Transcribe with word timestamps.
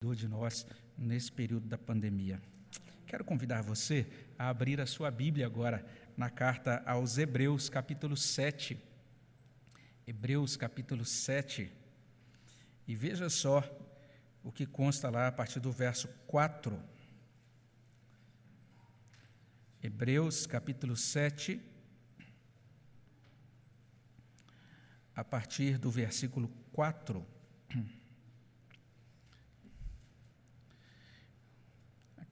de 0.00 0.28
nós 0.28 0.64
nesse 0.96 1.32
período 1.32 1.66
da 1.66 1.76
pandemia. 1.76 2.40
Quero 3.04 3.24
convidar 3.24 3.62
você 3.62 4.06
a 4.38 4.48
abrir 4.48 4.80
a 4.80 4.86
sua 4.86 5.10
Bíblia 5.10 5.44
agora 5.44 5.84
na 6.16 6.30
carta 6.30 6.80
aos 6.86 7.18
Hebreus, 7.18 7.68
capítulo 7.68 8.16
7. 8.16 8.80
Hebreus, 10.06 10.56
capítulo 10.56 11.04
7. 11.04 11.72
E 12.86 12.94
veja 12.94 13.28
só 13.28 13.60
o 14.44 14.52
que 14.52 14.64
consta 14.66 15.10
lá 15.10 15.26
a 15.26 15.32
partir 15.32 15.58
do 15.58 15.72
verso 15.72 16.06
4. 16.28 16.80
Hebreus, 19.82 20.46
capítulo 20.46 20.94
7, 20.94 21.60
a 25.16 25.24
partir 25.24 25.76
do 25.76 25.90
versículo 25.90 26.48
4. 26.70 27.26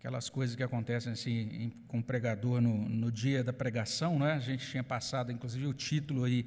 aquelas 0.07 0.29
coisas 0.29 0.55
que 0.55 0.63
acontecem 0.63 1.13
assim 1.13 1.73
com 1.89 1.99
o 1.99 2.03
pregador 2.03 2.61
no, 2.61 2.89
no 2.89 3.11
dia 3.11 3.43
da 3.43 3.53
pregação, 3.53 4.21
né? 4.21 4.35
A 4.35 4.39
gente 4.39 4.65
tinha 4.65 4.85
passado, 4.85 5.33
inclusive, 5.33 5.67
o 5.67 5.75
título 5.75 6.23
aí 6.23 6.47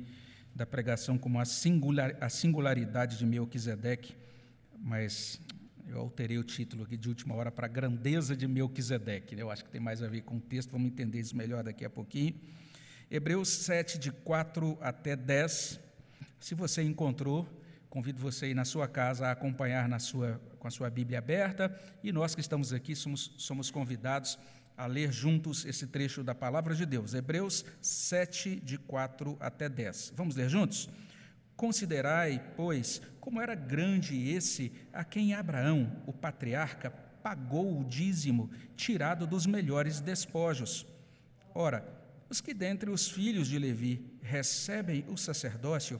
da 0.55 0.65
pregação 0.65 1.17
como 1.17 1.37
a, 1.41 1.43
singular, 1.43 2.15
a 2.21 2.29
singularidade 2.29 3.17
de 3.17 3.25
Melquisedeque, 3.25 4.15
mas 4.79 5.41
eu 5.89 5.99
alterei 5.99 6.37
o 6.37 6.43
título 6.43 6.83
aqui 6.83 6.95
de 6.95 7.09
última 7.09 7.35
hora 7.35 7.51
para 7.51 7.65
a 7.65 7.69
grandeza 7.69 8.33
de 8.33 8.47
Melquisedeque. 8.47 9.35
Né? 9.35 9.41
Eu 9.41 9.51
acho 9.51 9.65
que 9.65 9.69
tem 9.69 9.81
mais 9.81 10.01
a 10.01 10.07
ver 10.07 10.21
com 10.21 10.37
o 10.37 10.39
texto, 10.39 10.71
vamos 10.71 10.87
entender 10.87 11.19
isso 11.19 11.35
melhor 11.35 11.61
daqui 11.61 11.83
a 11.83 11.89
pouquinho. 11.89 12.35
Hebreus 13.11 13.49
7, 13.49 13.99
de 13.99 14.13
4 14.13 14.77
até 14.79 15.17
10. 15.17 15.81
Se 16.39 16.55
você 16.55 16.81
encontrou, 16.81 17.45
Convido 17.89 18.21
você 18.21 18.45
aí 18.45 18.53
na 18.53 18.65
sua 18.65 18.87
casa 18.87 19.27
a 19.27 19.31
acompanhar 19.31 19.89
na 19.89 19.97
sua, 19.97 20.39
com 20.59 20.67
a 20.67 20.71
sua 20.71 20.89
Bíblia 20.89 21.17
aberta 21.17 21.75
e 22.03 22.11
nós 22.11 22.35
que 22.35 22.41
estamos 22.41 22.71
aqui 22.71 22.95
somos, 22.95 23.33
somos 23.37 23.71
convidados 23.71 24.37
a 24.77 24.85
ler 24.85 25.11
juntos 25.11 25.65
esse 25.65 25.87
trecho 25.87 26.23
da 26.23 26.35
palavra 26.35 26.75
de 26.75 26.85
Deus, 26.85 27.13
Hebreus 27.13 27.65
7, 27.81 28.59
de 28.59 28.77
4 28.77 29.35
até 29.39 29.67
10. 29.67 30.13
Vamos 30.15 30.35
ler 30.35 30.47
juntos? 30.49 30.87
Considerai, 31.55 32.53
pois, 32.55 33.01
como 33.19 33.41
era 33.41 33.55
grande 33.55 34.29
esse 34.29 34.71
a 34.93 35.03
quem 35.03 35.33
Abraão, 35.33 36.01
o 36.05 36.13
patriarca, 36.13 36.91
pagou 37.21 37.81
o 37.81 37.83
dízimo 37.83 38.49
tirado 38.75 39.27
dos 39.27 39.45
melhores 39.45 39.99
despojos. 39.99 40.85
Ora, 41.53 41.85
os 42.29 42.39
que 42.39 42.53
dentre 42.53 42.89
os 42.89 43.09
filhos 43.09 43.47
de 43.47 43.59
Levi 43.59 44.17
recebem 44.21 45.03
o 45.09 45.17
sacerdócio, 45.17 45.99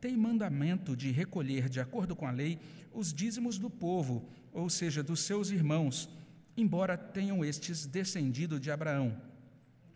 tem 0.00 0.16
mandamento 0.16 0.96
de 0.96 1.10
recolher, 1.10 1.68
de 1.68 1.80
acordo 1.80 2.14
com 2.14 2.26
a 2.26 2.30
lei, 2.30 2.58
os 2.92 3.12
dízimos 3.12 3.58
do 3.58 3.68
povo, 3.68 4.28
ou 4.52 4.70
seja, 4.70 5.02
dos 5.02 5.20
seus 5.20 5.50
irmãos, 5.50 6.08
embora 6.56 6.96
tenham 6.96 7.44
estes 7.44 7.86
descendido 7.86 8.58
de 8.58 8.70
Abraão. 8.70 9.20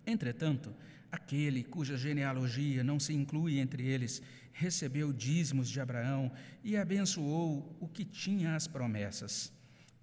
Entretanto, 0.06 0.74
aquele 1.10 1.62
cuja 1.62 1.96
genealogia 1.96 2.82
não 2.82 2.98
se 2.98 3.12
inclui 3.12 3.58
entre 3.58 3.86
eles, 3.86 4.22
recebeu 4.52 5.12
dízimos 5.12 5.68
de 5.68 5.80
Abraão 5.80 6.30
e 6.62 6.76
abençoou 6.76 7.76
o 7.80 7.88
que 7.88 8.04
tinha 8.04 8.54
as 8.54 8.66
promessas. 8.66 9.52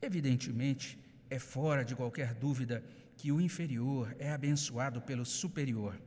Evidentemente, 0.01 0.97
é 1.29 1.37
fora 1.37 1.83
de 1.83 1.95
qualquer 1.95 2.33
dúvida 2.33 2.83
que 3.15 3.31
o 3.31 3.41
inferior 3.41 4.15
é 4.17 4.31
abençoado 4.31 5.01
pelo 5.01 5.25
superior. 5.25 5.99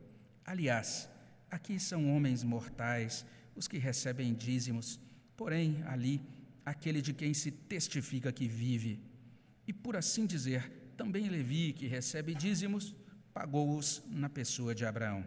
Aliás, 0.44 1.08
aqui 1.50 1.78
são 1.78 2.14
homens 2.14 2.42
mortais 2.42 3.24
os 3.54 3.68
que 3.68 3.78
recebem 3.78 4.34
dízimos, 4.34 4.98
porém 5.36 5.82
ali 5.84 6.22
aquele 6.64 7.02
de 7.02 7.12
quem 7.12 7.34
se 7.34 7.50
testifica 7.50 8.32
que 8.32 8.46
vive. 8.46 9.00
E 9.66 9.72
por 9.72 9.96
assim 9.96 10.26
dizer, 10.26 10.70
também 10.96 11.28
Levi, 11.28 11.72
que 11.72 11.86
recebe 11.86 12.34
dízimos, 12.34 12.94
pagou-os 13.32 14.02
na 14.08 14.28
pessoa 14.28 14.74
de 14.74 14.84
Abraão, 14.84 15.26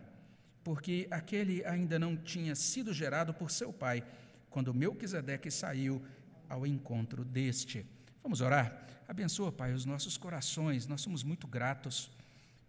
porque 0.63 1.07
aquele 1.11 1.65
ainda 1.65 1.97
não 1.97 2.15
tinha 2.15 2.55
sido 2.55 2.93
gerado 2.93 3.33
por 3.33 3.51
seu 3.51 3.73
pai, 3.73 4.03
quando 4.49 4.73
Melquisedeque 4.73 5.51
saiu 5.51 6.01
ao 6.47 6.65
encontro 6.65 7.25
deste. 7.25 7.85
Vamos 8.23 8.41
orar? 8.41 8.85
Abençoa, 9.07 9.51
Pai, 9.51 9.73
os 9.73 9.85
nossos 9.85 10.17
corações, 10.17 10.87
nós 10.87 11.01
somos 11.01 11.23
muito 11.23 11.45
gratos 11.45 12.09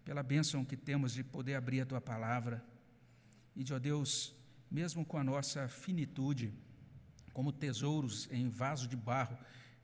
pela 0.05 0.21
bênção 0.21 0.63
que 0.63 0.77
temos 0.77 1.13
de 1.13 1.23
poder 1.23 1.55
abrir 1.55 1.81
a 1.81 1.85
Tua 1.85 2.01
palavra 2.01 2.63
e 3.55 3.63
de, 3.63 3.73
ó 3.73 3.79
Deus, 3.79 4.35
mesmo 4.69 5.05
com 5.05 5.17
a 5.17 5.23
nossa 5.23 5.67
finitude, 5.67 6.53
como 7.33 7.51
tesouros 7.51 8.27
em 8.31 8.49
vaso 8.49 8.87
de 8.87 8.95
barro, 8.95 9.37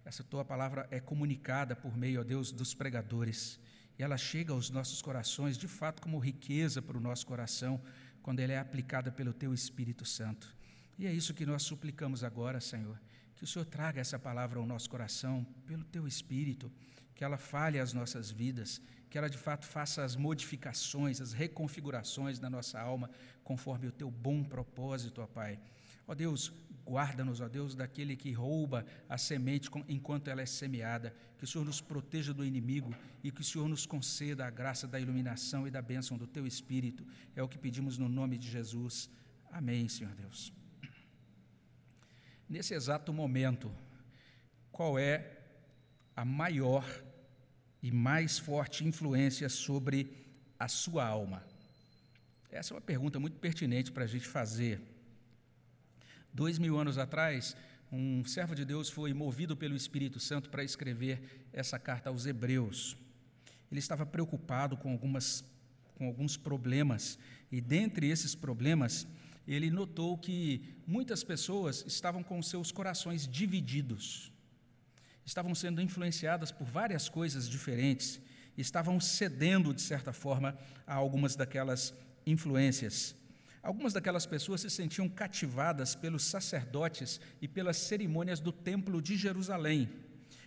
essa 0.05 0.23
tua 0.23 0.43
palavra 0.43 0.87
é 0.91 0.99
comunicada 0.99 1.75
por 1.75 1.95
meio, 1.95 2.19
ó 2.19 2.23
Deus, 2.23 2.51
dos 2.51 2.73
pregadores. 2.73 3.59
E 3.97 4.03
ela 4.03 4.17
chega 4.17 4.51
aos 4.51 4.69
nossos 4.69 5.01
corações, 5.01 5.57
de 5.57 5.67
fato, 5.67 6.01
como 6.01 6.19
riqueza 6.19 6.81
para 6.81 6.97
o 6.97 7.01
nosso 7.01 7.25
coração, 7.25 7.81
quando 8.21 8.39
ela 8.39 8.53
é 8.53 8.57
aplicada 8.57 9.11
pelo 9.11 9.33
teu 9.33 9.53
Espírito 9.53 10.05
Santo. 10.05 10.53
E 10.97 11.07
é 11.07 11.13
isso 11.13 11.33
que 11.33 11.45
nós 11.45 11.63
suplicamos 11.63 12.23
agora, 12.23 12.59
Senhor, 12.59 12.99
que 13.35 13.43
o 13.43 13.47
Senhor 13.47 13.65
traga 13.65 14.01
essa 14.01 14.19
palavra 14.19 14.59
ao 14.59 14.65
nosso 14.65 14.89
coração, 14.89 15.45
pelo 15.65 15.83
teu 15.83 16.07
Espírito, 16.07 16.71
que 17.15 17.23
ela 17.23 17.37
fale 17.37 17.79
às 17.79 17.93
nossas 17.93 18.31
vidas, 18.31 18.81
que 19.09 19.17
ela 19.17 19.29
de 19.29 19.37
fato 19.37 19.65
faça 19.65 20.03
as 20.03 20.15
modificações, 20.15 21.21
as 21.21 21.33
reconfigurações 21.33 22.39
na 22.39 22.49
nossa 22.49 22.79
alma, 22.79 23.09
conforme 23.43 23.87
o 23.87 23.91
teu 23.91 24.09
bom 24.09 24.43
propósito, 24.43 25.21
ó 25.21 25.27
Pai. 25.27 25.59
Ó 26.07 26.13
Deus, 26.13 26.51
guarda-nos, 26.85 27.39
ó 27.39 27.47
Deus, 27.47 27.75
daquele 27.75 28.15
que 28.15 28.31
rouba 28.31 28.85
a 29.07 29.17
semente 29.17 29.69
enquanto 29.87 30.29
ela 30.29 30.41
é 30.41 30.45
semeada. 30.45 31.15
Que 31.37 31.43
o 31.43 31.47
Senhor 31.47 31.63
nos 31.63 31.79
proteja 31.79 32.33
do 32.33 32.43
inimigo 32.43 32.93
e 33.23 33.31
que 33.31 33.41
o 33.41 33.43
Senhor 33.43 33.67
nos 33.67 33.85
conceda 33.85 34.45
a 34.45 34.49
graça 34.49 34.87
da 34.87 34.99
iluminação 34.99 35.67
e 35.67 35.71
da 35.71 35.81
bênção 35.81 36.17
do 36.17 36.27
teu 36.27 36.45
Espírito. 36.45 37.05
É 37.35 37.43
o 37.43 37.47
que 37.47 37.57
pedimos 37.57 37.97
no 37.97 38.09
nome 38.09 38.37
de 38.37 38.49
Jesus. 38.49 39.09
Amém, 39.51 39.87
Senhor 39.87 40.13
Deus. 40.15 40.51
Nesse 42.49 42.73
exato 42.73 43.13
momento, 43.13 43.71
qual 44.71 44.99
é 44.99 45.42
a 46.15 46.25
maior 46.25 46.85
e 47.81 47.91
mais 47.91 48.39
forte 48.39 48.85
influência 48.85 49.49
sobre 49.49 50.11
a 50.59 50.67
sua 50.67 51.05
alma? 51.05 51.43
Essa 52.51 52.73
é 52.73 52.75
uma 52.75 52.81
pergunta 52.81 53.19
muito 53.19 53.37
pertinente 53.37 53.91
para 53.91 54.03
a 54.03 54.07
gente 54.07 54.27
fazer. 54.27 54.81
Dois 56.33 56.59
mil 56.59 56.77
anos 56.77 56.97
atrás, 56.97 57.55
um 57.91 58.25
servo 58.25 58.55
de 58.55 58.65
Deus 58.65 58.89
foi 58.89 59.13
movido 59.13 59.55
pelo 59.55 59.75
Espírito 59.75 60.19
Santo 60.19 60.49
para 60.49 60.63
escrever 60.63 61.47
essa 61.53 61.77
carta 61.77 62.09
aos 62.09 62.25
Hebreus. 62.25 62.97
Ele 63.71 63.79
estava 63.79 64.05
preocupado 64.05 64.75
com, 64.77 64.91
algumas, 64.91 65.43
com 65.95 66.07
alguns 66.07 66.37
problemas, 66.37 67.17
e 67.51 67.61
dentre 67.61 68.09
esses 68.09 68.35
problemas, 68.35 69.07
ele 69.47 69.69
notou 69.69 70.17
que 70.17 70.75
muitas 70.87 71.23
pessoas 71.23 71.83
estavam 71.85 72.23
com 72.23 72.41
seus 72.41 72.71
corações 72.71 73.27
divididos 73.27 74.32
estavam 75.25 75.53
sendo 75.55 75.81
influenciadas 75.81 76.51
por 76.51 76.65
várias 76.65 77.09
coisas 77.09 77.47
diferentes, 77.47 78.21
estavam 78.57 78.99
cedendo, 78.99 79.73
de 79.73 79.81
certa 79.81 80.13
forma, 80.13 80.57
a 80.85 80.93
algumas 80.93 81.35
daquelas 81.35 81.93
influências. 82.25 83.15
Algumas 83.61 83.93
daquelas 83.93 84.25
pessoas 84.25 84.61
se 84.61 84.69
sentiam 84.69 85.07
cativadas 85.07 85.95
pelos 85.95 86.23
sacerdotes 86.23 87.21
e 87.41 87.47
pelas 87.47 87.77
cerimônias 87.77 88.39
do 88.39 88.51
Templo 88.51 89.01
de 89.01 89.15
Jerusalém. 89.15 89.89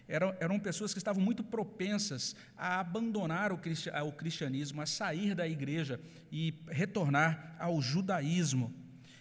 Eram, 0.09 0.37
eram 0.39 0.59
pessoas 0.59 0.93
que 0.93 0.99
estavam 0.99 1.23
muito 1.23 1.43
propensas 1.43 2.37
a 2.57 2.79
abandonar 2.79 3.53
o, 3.53 3.57
o 3.57 4.13
cristianismo, 4.13 4.81
a 4.81 4.87
sair 4.87 5.35
da 5.35 5.49
igreja 5.49 6.01
e 6.31 6.55
retornar 6.69 7.57
ao 7.59 7.81
judaísmo. 7.83 8.73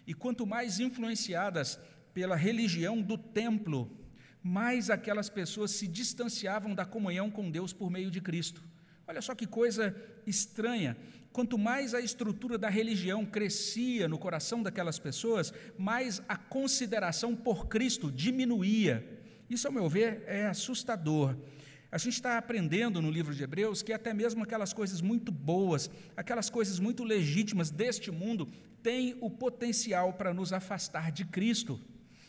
E 0.05 0.13
quanto 0.13 0.45
mais 0.45 0.79
influenciadas 0.79 1.79
pela 2.13 2.35
religião 2.35 3.01
do 3.01 3.17
templo, 3.17 3.89
mais 4.45 4.91
aquelas 4.91 5.27
pessoas 5.27 5.71
se 5.71 5.87
distanciavam 5.87 6.75
da 6.75 6.85
comunhão 6.85 7.31
com 7.31 7.49
Deus 7.49 7.73
por 7.73 7.89
meio 7.89 8.11
de 8.11 8.21
Cristo. 8.21 8.61
Olha 9.07 9.19
só 9.19 9.33
que 9.33 9.47
coisa 9.47 9.95
estranha. 10.23 10.95
Quanto 11.33 11.57
mais 11.57 11.95
a 11.95 11.99
estrutura 11.99 12.55
da 12.55 12.69
religião 12.69 13.25
crescia 13.25 14.07
no 14.07 14.19
coração 14.19 14.61
daquelas 14.61 14.99
pessoas, 14.99 15.51
mais 15.79 16.21
a 16.29 16.37
consideração 16.37 17.35
por 17.35 17.65
Cristo 17.65 18.11
diminuía. 18.11 19.19
Isso, 19.49 19.65
ao 19.65 19.73
meu 19.73 19.89
ver, 19.89 20.21
é 20.27 20.45
assustador. 20.45 21.35
A 21.91 21.97
gente 21.97 22.13
está 22.13 22.37
aprendendo 22.37 23.01
no 23.01 23.09
livro 23.09 23.33
de 23.33 23.41
Hebreus 23.41 23.81
que 23.81 23.93
até 23.93 24.13
mesmo 24.13 24.43
aquelas 24.43 24.73
coisas 24.73 25.01
muito 25.01 25.31
boas, 25.31 25.89
aquelas 26.15 26.51
coisas 26.51 26.79
muito 26.79 27.03
legítimas 27.03 27.71
deste 27.71 28.11
mundo, 28.11 28.47
têm 28.83 29.17
o 29.21 29.29
potencial 29.31 30.13
para 30.13 30.35
nos 30.35 30.53
afastar 30.53 31.11
de 31.11 31.25
Cristo. 31.25 31.81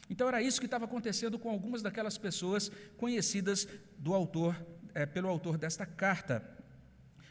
Então 0.09 0.29
era 0.29 0.41
isso 0.41 0.61
que 0.61 0.67
estava 0.67 0.85
acontecendo 0.85 1.39
com 1.39 1.51
algumas 1.51 1.83
daquelas 1.83 2.17
pessoas 2.17 2.71
conhecidas 2.97 3.67
do 3.99 4.15
autor, 4.15 4.57
é, 4.95 5.05
pelo 5.05 5.29
autor 5.29 5.59
desta 5.59 5.85
carta. 5.85 6.43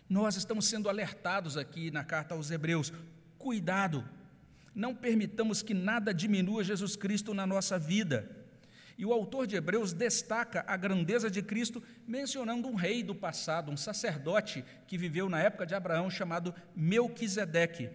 Nós 0.10 0.36
estamos 0.36 0.68
sendo 0.68 0.90
alertados 0.90 1.58
aqui 1.58 1.90
na 1.90 2.04
carta 2.04 2.36
aos 2.36 2.52
Hebreus: 2.52 2.92
cuidado, 3.38 4.04
não 4.74 4.94
permitamos 4.94 5.62
que 5.62 5.74
nada 5.74 6.14
diminua 6.14 6.64
Jesus 6.64 6.96
Cristo 6.96 7.34
na 7.34 7.48
nossa 7.48 7.80
vida. 7.80 8.30
E 8.98 9.06
o 9.06 9.12
autor 9.12 9.46
de 9.46 9.56
Hebreus 9.56 9.92
destaca 9.92 10.64
a 10.68 10.78
grandeza 10.78 11.30
de 11.30 11.42
Cristo, 11.42 11.84
mencionando 12.08 12.68
um 12.68 12.76
rei 12.76 13.04
do 13.04 13.14
passado, 13.14 13.72
um 13.72 13.76
sacerdote 13.76 14.64
que 14.88 14.98
viveu 14.98 15.28
na 15.28 15.42
época 15.42 15.66
de 15.66 15.76
Abraão, 15.76 16.10
chamado 16.10 16.56
Melquisedeque. 16.76 17.90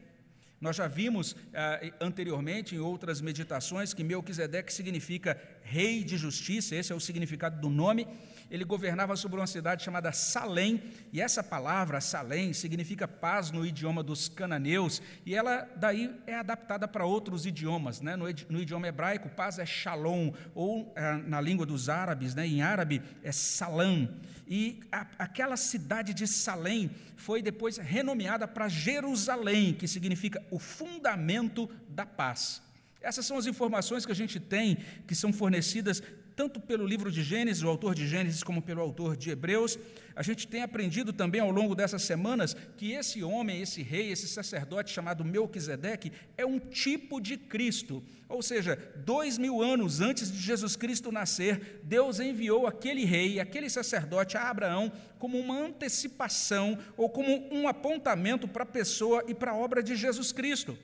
Nós 0.60 0.76
já 0.76 0.86
vimos 0.86 1.34
ah, 1.54 1.80
anteriormente, 2.00 2.74
em 2.74 2.78
outras 2.78 3.20
meditações, 3.20 3.94
que 3.94 4.04
Melquisedeque 4.04 4.72
significa 4.72 5.40
rei 5.70 6.02
de 6.02 6.16
justiça, 6.16 6.74
esse 6.74 6.92
é 6.92 6.96
o 6.96 7.00
significado 7.00 7.60
do 7.60 7.70
nome. 7.70 8.04
Ele 8.50 8.64
governava 8.64 9.14
sobre 9.14 9.38
uma 9.38 9.46
cidade 9.46 9.84
chamada 9.84 10.10
Salém, 10.10 10.82
e 11.12 11.20
essa 11.20 11.44
palavra, 11.44 12.00
Salém, 12.00 12.52
significa 12.52 13.06
paz 13.06 13.52
no 13.52 13.64
idioma 13.64 14.02
dos 14.02 14.28
cananeus, 14.28 15.00
e 15.24 15.36
ela 15.36 15.68
daí 15.76 16.12
é 16.26 16.34
adaptada 16.34 16.88
para 16.88 17.06
outros 17.06 17.46
idiomas. 17.46 18.00
Né? 18.00 18.16
No, 18.16 18.24
no, 18.48 18.60
idioma 18.60 18.88
hebraico, 18.88 19.28
paz 19.28 19.60
é 19.60 19.64
shalom, 19.64 20.32
ou 20.52 20.92
ah, 20.96 21.18
na 21.18 21.40
língua 21.40 21.64
dos 21.64 21.88
árabes, 21.88 22.34
né? 22.34 22.44
em 22.44 22.60
árabe, 22.60 23.00
é 23.22 23.30
salam. 23.30 24.08
E 24.48 24.80
a, 24.90 25.06
aquela 25.16 25.56
cidade 25.56 26.12
de 26.12 26.26
Salém 26.26 26.90
foi 27.16 27.40
depois 27.40 27.76
renomeada 27.76 28.48
para 28.48 28.68
Jerusalém, 28.68 29.72
que 29.72 29.86
significa 29.86 30.42
o 30.50 30.58
fundamento 30.58 31.70
da 31.88 32.04
paz. 32.04 32.60
Essas 33.00 33.24
são 33.24 33.38
as 33.38 33.46
informações 33.46 34.04
que 34.04 34.12
a 34.12 34.14
gente 34.14 34.38
tem, 34.38 34.78
que 35.06 35.14
são 35.14 35.32
fornecidas 35.32 36.02
tanto 36.36 36.58
pelo 36.58 36.86
livro 36.86 37.10
de 37.10 37.22
Gênesis, 37.22 37.62
o 37.62 37.68
autor 37.68 37.94
de 37.94 38.08
Gênesis, 38.08 38.42
como 38.42 38.62
pelo 38.62 38.80
autor 38.80 39.14
de 39.16 39.30
Hebreus. 39.30 39.78
A 40.16 40.22
gente 40.22 40.46
tem 40.46 40.62
aprendido 40.62 41.12
também 41.12 41.40
ao 41.40 41.50
longo 41.50 41.74
dessas 41.74 42.02
semanas 42.02 42.56
que 42.76 42.92
esse 42.92 43.22
homem, 43.22 43.60
esse 43.60 43.82
rei, 43.82 44.10
esse 44.10 44.26
sacerdote 44.26 44.90
chamado 44.90 45.24
Melquisedeque 45.24 46.12
é 46.38 46.46
um 46.46 46.58
tipo 46.58 47.20
de 47.20 47.36
Cristo. 47.36 48.02
Ou 48.28 48.42
seja, 48.42 48.78
dois 49.04 49.36
mil 49.36 49.62
anos 49.62 50.00
antes 50.00 50.30
de 50.30 50.38
Jesus 50.38 50.76
Cristo 50.76 51.12
nascer, 51.12 51.80
Deus 51.82 52.20
enviou 52.20 52.66
aquele 52.66 53.04
rei, 53.04 53.38
aquele 53.38 53.68
sacerdote 53.68 54.36
a 54.36 54.48
Abraão 54.48 54.92
como 55.18 55.38
uma 55.38 55.58
antecipação 55.58 56.78
ou 56.96 57.10
como 57.10 57.48
um 57.52 57.68
apontamento 57.68 58.48
para 58.48 58.62
a 58.62 58.66
pessoa 58.66 59.24
e 59.28 59.34
para 59.34 59.52
a 59.52 59.56
obra 59.56 59.82
de 59.82 59.94
Jesus 59.96 60.32
Cristo. 60.32 60.78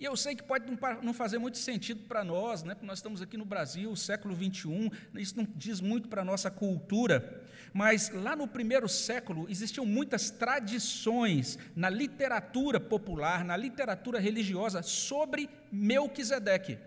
E 0.00 0.04
eu 0.06 0.16
sei 0.16 0.34
que 0.34 0.42
pode 0.42 0.64
não 1.02 1.12
fazer 1.12 1.36
muito 1.36 1.58
sentido 1.58 2.04
para 2.04 2.24
nós, 2.24 2.62
né? 2.62 2.74
porque 2.74 2.86
nós 2.86 3.00
estamos 3.00 3.20
aqui 3.20 3.36
no 3.36 3.44
Brasil, 3.44 3.94
século 3.94 4.34
21, 4.34 4.88
isso 5.16 5.36
não 5.36 5.46
diz 5.54 5.78
muito 5.78 6.08
para 6.08 6.22
a 6.22 6.24
nossa 6.24 6.50
cultura, 6.50 7.44
mas 7.70 8.08
lá 8.08 8.34
no 8.34 8.48
primeiro 8.48 8.88
século 8.88 9.46
existiam 9.50 9.84
muitas 9.84 10.30
tradições 10.30 11.58
na 11.76 11.90
literatura 11.90 12.80
popular, 12.80 13.44
na 13.44 13.58
literatura 13.58 14.18
religiosa 14.18 14.82
sobre 14.82 15.50
Melquisedeque. 15.70 16.78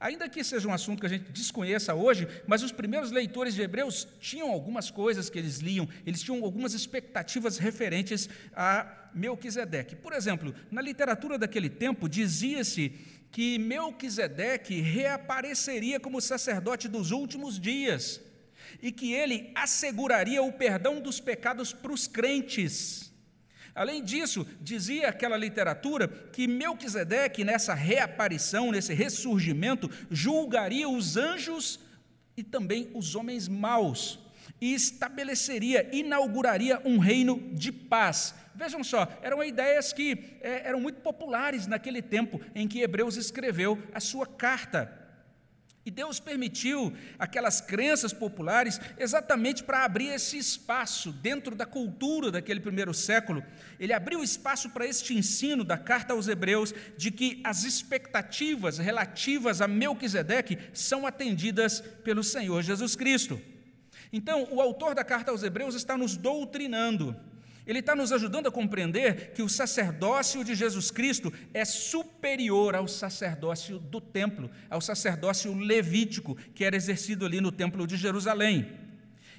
Ainda 0.00 0.28
que 0.28 0.42
seja 0.42 0.66
um 0.66 0.72
assunto 0.72 0.98
que 0.98 1.06
a 1.06 1.10
gente 1.10 1.30
desconheça 1.30 1.94
hoje, 1.94 2.26
mas 2.44 2.64
os 2.64 2.72
primeiros 2.72 3.12
leitores 3.12 3.54
de 3.54 3.62
Hebreus 3.62 4.08
tinham 4.18 4.50
algumas 4.50 4.90
coisas 4.90 5.30
que 5.30 5.38
eles 5.38 5.58
liam, 5.58 5.88
eles 6.04 6.22
tinham 6.22 6.44
algumas 6.44 6.74
expectativas 6.74 7.56
referentes 7.58 8.28
a 8.52 8.97
Melquisedeque. 9.14 9.96
Por 9.96 10.12
exemplo, 10.12 10.54
na 10.70 10.80
literatura 10.80 11.38
daquele 11.38 11.68
tempo, 11.68 12.08
dizia-se 12.08 12.90
que 13.30 13.58
Melquisedeque 13.58 14.80
reapareceria 14.80 16.00
como 16.00 16.20
sacerdote 16.20 16.88
dos 16.88 17.10
últimos 17.10 17.58
dias 17.58 18.20
e 18.82 18.90
que 18.92 19.12
ele 19.12 19.50
asseguraria 19.54 20.42
o 20.42 20.52
perdão 20.52 21.00
dos 21.00 21.20
pecados 21.20 21.72
para 21.72 21.92
os 21.92 22.06
crentes. 22.06 23.12
Além 23.74 24.02
disso, 24.02 24.46
dizia 24.60 25.08
aquela 25.08 25.36
literatura 25.36 26.08
que 26.08 26.48
Melquisedeque, 26.48 27.44
nessa 27.44 27.74
reaparição, 27.74 28.72
nesse 28.72 28.92
ressurgimento, 28.92 29.88
julgaria 30.10 30.88
os 30.88 31.16
anjos 31.16 31.78
e 32.36 32.42
também 32.42 32.90
os 32.94 33.14
homens 33.14 33.46
maus 33.46 34.18
e 34.60 34.74
estabeleceria, 34.74 35.88
inauguraria 35.92 36.80
um 36.84 36.98
reino 36.98 37.40
de 37.52 37.70
paz. 37.70 38.34
Vejam 38.54 38.82
só, 38.82 39.06
eram 39.22 39.42
ideias 39.42 39.92
que 39.92 40.38
é, 40.40 40.68
eram 40.68 40.80
muito 40.80 41.00
populares 41.00 41.66
naquele 41.66 42.02
tempo 42.02 42.40
em 42.54 42.66
que 42.66 42.80
Hebreus 42.80 43.16
escreveu 43.16 43.80
a 43.94 44.00
sua 44.00 44.26
carta. 44.26 44.98
E 45.88 45.90
Deus 45.90 46.20
permitiu 46.20 46.92
aquelas 47.18 47.62
crenças 47.62 48.12
populares 48.12 48.78
exatamente 48.98 49.64
para 49.64 49.86
abrir 49.86 50.08
esse 50.08 50.36
espaço 50.36 51.10
dentro 51.10 51.54
da 51.54 51.64
cultura 51.64 52.30
daquele 52.30 52.60
primeiro 52.60 52.92
século. 52.92 53.42
Ele 53.80 53.94
abriu 53.94 54.22
espaço 54.22 54.68
para 54.68 54.86
este 54.86 55.16
ensino 55.16 55.64
da 55.64 55.78
carta 55.78 56.12
aos 56.12 56.28
Hebreus 56.28 56.74
de 56.98 57.10
que 57.10 57.40
as 57.42 57.64
expectativas 57.64 58.76
relativas 58.76 59.62
a 59.62 59.66
Melquisedeque 59.66 60.58
são 60.74 61.06
atendidas 61.06 61.80
pelo 61.80 62.22
Senhor 62.22 62.60
Jesus 62.60 62.94
Cristo. 62.94 63.40
Então, 64.12 64.48
o 64.50 64.60
autor 64.60 64.94
da 64.94 65.04
carta 65.04 65.30
aos 65.30 65.42
Hebreus 65.42 65.74
está 65.74 65.96
nos 65.96 66.16
doutrinando. 66.16 67.14
Ele 67.68 67.80
está 67.80 67.94
nos 67.94 68.12
ajudando 68.12 68.46
a 68.46 68.50
compreender 68.50 69.32
que 69.34 69.42
o 69.42 69.48
sacerdócio 69.48 70.42
de 70.42 70.54
Jesus 70.54 70.90
Cristo 70.90 71.30
é 71.52 71.66
superior 71.66 72.74
ao 72.74 72.88
sacerdócio 72.88 73.78
do 73.78 74.00
templo, 74.00 74.50
ao 74.70 74.80
sacerdócio 74.80 75.54
levítico 75.54 76.34
que 76.54 76.64
era 76.64 76.74
exercido 76.74 77.26
ali 77.26 77.42
no 77.42 77.52
templo 77.52 77.86
de 77.86 77.98
Jerusalém. 77.98 78.66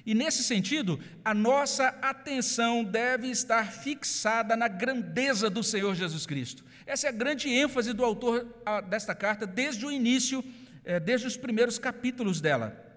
E 0.06 0.14
nesse 0.14 0.44
sentido, 0.44 1.00
a 1.24 1.34
nossa 1.34 1.88
atenção 2.00 2.84
deve 2.84 3.26
estar 3.26 3.72
fixada 3.72 4.56
na 4.56 4.68
grandeza 4.68 5.50
do 5.50 5.64
Senhor 5.64 5.96
Jesus 5.96 6.24
Cristo. 6.24 6.64
Essa 6.86 7.08
é 7.08 7.10
a 7.10 7.12
grande 7.12 7.48
ênfase 7.48 7.92
do 7.92 8.04
autor 8.04 8.46
ah, 8.64 8.80
desta 8.80 9.14
carta 9.14 9.44
desde 9.44 9.84
o 9.84 9.90
início, 9.90 10.44
eh, 10.84 11.00
desde 11.00 11.26
os 11.26 11.36
primeiros 11.36 11.80
capítulos 11.80 12.40
dela. 12.40 12.89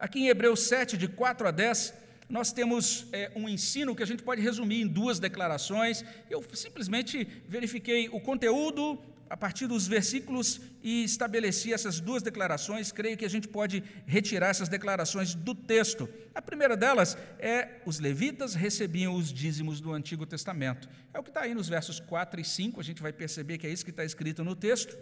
Aqui 0.00 0.20
em 0.20 0.28
Hebreus 0.28 0.62
7, 0.62 0.96
de 0.96 1.06
4 1.06 1.46
a 1.46 1.50
10, 1.50 1.92
nós 2.26 2.52
temos 2.52 3.06
é, 3.12 3.30
um 3.36 3.46
ensino 3.46 3.94
que 3.94 4.02
a 4.02 4.06
gente 4.06 4.22
pode 4.22 4.40
resumir 4.40 4.80
em 4.80 4.86
duas 4.86 5.18
declarações. 5.18 6.02
Eu 6.30 6.42
simplesmente 6.54 7.28
verifiquei 7.46 8.08
o 8.08 8.18
conteúdo 8.18 8.98
a 9.28 9.36
partir 9.36 9.66
dos 9.66 9.86
versículos 9.86 10.58
e 10.82 11.04
estabeleci 11.04 11.74
essas 11.74 12.00
duas 12.00 12.22
declarações. 12.22 12.90
Creio 12.90 13.14
que 13.14 13.26
a 13.26 13.28
gente 13.28 13.46
pode 13.46 13.84
retirar 14.06 14.48
essas 14.48 14.70
declarações 14.70 15.34
do 15.34 15.54
texto. 15.54 16.08
A 16.34 16.40
primeira 16.40 16.78
delas 16.78 17.18
é: 17.38 17.82
os 17.84 18.00
levitas 18.00 18.54
recebiam 18.54 19.14
os 19.14 19.30
dízimos 19.30 19.82
do 19.82 19.92
Antigo 19.92 20.24
Testamento. 20.24 20.88
É 21.12 21.18
o 21.18 21.22
que 21.22 21.28
está 21.28 21.42
aí 21.42 21.54
nos 21.54 21.68
versos 21.68 22.00
4 22.00 22.40
e 22.40 22.44
5, 22.44 22.80
a 22.80 22.82
gente 22.82 23.02
vai 23.02 23.12
perceber 23.12 23.58
que 23.58 23.66
é 23.66 23.70
isso 23.70 23.84
que 23.84 23.90
está 23.90 24.04
escrito 24.04 24.42
no 24.42 24.56
texto. 24.56 24.96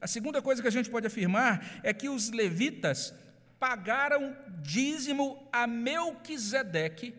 A 0.00 0.08
segunda 0.08 0.42
coisa 0.42 0.60
que 0.60 0.66
a 0.66 0.72
gente 0.72 0.90
pode 0.90 1.06
afirmar 1.06 1.80
é 1.84 1.94
que 1.94 2.08
os 2.08 2.30
levitas 2.30 3.14
pagaram 3.60 4.34
dízimo 4.62 5.46
a 5.52 5.66
Melquisedeque, 5.66 7.14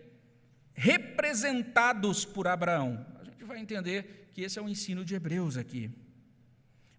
representados 0.74 2.26
por 2.26 2.48
Abraão. 2.48 3.06
A 3.22 3.24
gente 3.24 3.44
vai 3.46 3.60
entender 3.60 4.30
que 4.34 4.42
esse 4.42 4.58
é 4.58 4.62
o 4.62 4.68
ensino 4.68 5.06
de 5.06 5.14
Hebreus 5.14 5.56
aqui. 5.56 5.92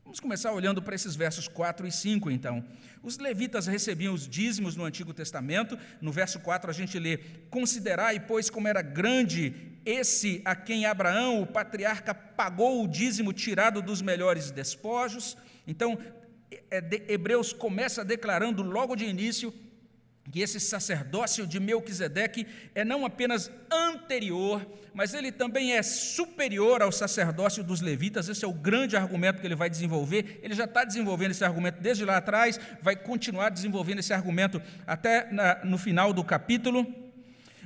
Vamos 0.04 0.20
começar 0.20 0.52
olhando 0.52 0.82
para 0.82 0.94
esses 0.94 1.16
versos 1.16 1.48
4 1.48 1.86
e 1.86 1.92
5, 1.92 2.30
então. 2.30 2.64
Os 3.02 3.18
levitas 3.18 3.66
recebiam 3.66 4.14
os 4.14 4.28
dízimos 4.28 4.76
no 4.76 4.84
Antigo 4.84 5.12
Testamento. 5.14 5.78
No 6.00 6.12
verso 6.12 6.38
4 6.40 6.70
a 6.70 6.74
gente 6.74 6.98
lê: 6.98 7.18
Considerai, 7.50 8.20
pois, 8.20 8.50
como 8.50 8.68
era 8.68 8.82
grande 8.82 9.54
esse 9.84 10.42
a 10.44 10.54
quem 10.54 10.86
Abraão, 10.86 11.40
o 11.42 11.46
patriarca, 11.46 12.14
pagou 12.14 12.84
o 12.84 12.88
dízimo 12.88 13.32
tirado 13.32 13.80
dos 13.80 14.02
melhores 14.02 14.50
despojos. 14.50 15.36
Então, 15.66 15.98
Hebreus 17.08 17.52
começa 17.52 18.04
declarando 18.04 18.62
logo 18.62 18.96
de 18.96 19.04
início 19.04 19.52
que 20.30 20.40
esse 20.40 20.60
sacerdócio 20.60 21.46
de 21.46 21.58
Melquisedeque 21.58 22.46
é 22.74 22.84
não 22.84 23.04
apenas 23.04 23.50
anterior, 23.70 24.64
mas 24.94 25.14
ele 25.14 25.32
também 25.32 25.72
é 25.72 25.82
superior 25.82 26.80
ao 26.80 26.92
sacerdócio 26.92 27.64
dos 27.64 27.80
levitas. 27.80 28.28
Esse 28.28 28.44
é 28.44 28.48
o 28.48 28.52
grande 28.52 28.96
argumento 28.96 29.40
que 29.40 29.46
ele 29.46 29.56
vai 29.56 29.68
desenvolver. 29.68 30.40
Ele 30.42 30.54
já 30.54 30.64
está 30.64 30.84
desenvolvendo 30.84 31.32
esse 31.32 31.44
argumento 31.44 31.80
desde 31.80 32.04
lá 32.04 32.18
atrás, 32.18 32.58
vai 32.80 32.94
continuar 32.94 33.48
desenvolvendo 33.48 33.98
esse 33.98 34.12
argumento 34.12 34.62
até 34.86 35.30
na, 35.32 35.64
no 35.64 35.76
final 35.76 36.12
do 36.12 36.22
capítulo. 36.22 36.86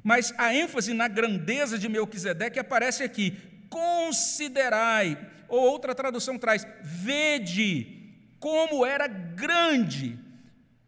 Mas 0.03 0.33
a 0.39 0.55
ênfase 0.55 0.95
na 0.95 1.09
grandeza 1.09 1.79
de 1.79 1.89
Melquisedeque 1.89 2.59
aparece 2.59 3.03
aqui. 3.03 3.37
Considerai, 3.69 5.19
ou 5.49 5.61
outra 5.61 5.95
tradução 5.95 6.39
traz, 6.39 6.67
vede 6.83 7.96
como 8.47 8.87
era 8.87 9.09
grande. 9.09 10.17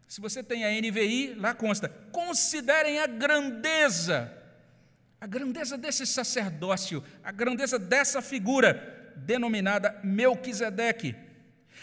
Se 0.07 0.21
você 0.21 0.41
tem 0.41 0.63
a 0.63 0.69
NVI, 0.81 1.33
lá 1.33 1.53
consta: 1.53 1.89
considerem 2.09 2.99
a 2.99 3.05
grandeza, 3.05 4.33
a 5.19 5.27
grandeza 5.27 5.77
desse 5.77 6.07
sacerdócio, 6.07 7.03
a 7.21 7.33
grandeza 7.33 7.77
dessa 7.77 8.21
figura 8.21 9.11
denominada 9.17 9.99
Melquisedeque. 10.05 11.13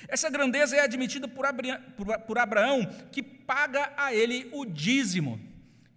Essa 0.08 0.30
grandeza 0.30 0.74
é 0.74 0.80
admitida 0.80 1.28
por 1.28 2.38
Abraão, 2.38 2.86
que 3.12 3.22
paga 3.22 3.92
a 3.98 4.14
ele 4.14 4.48
o 4.52 4.64
dízimo. 4.64 5.38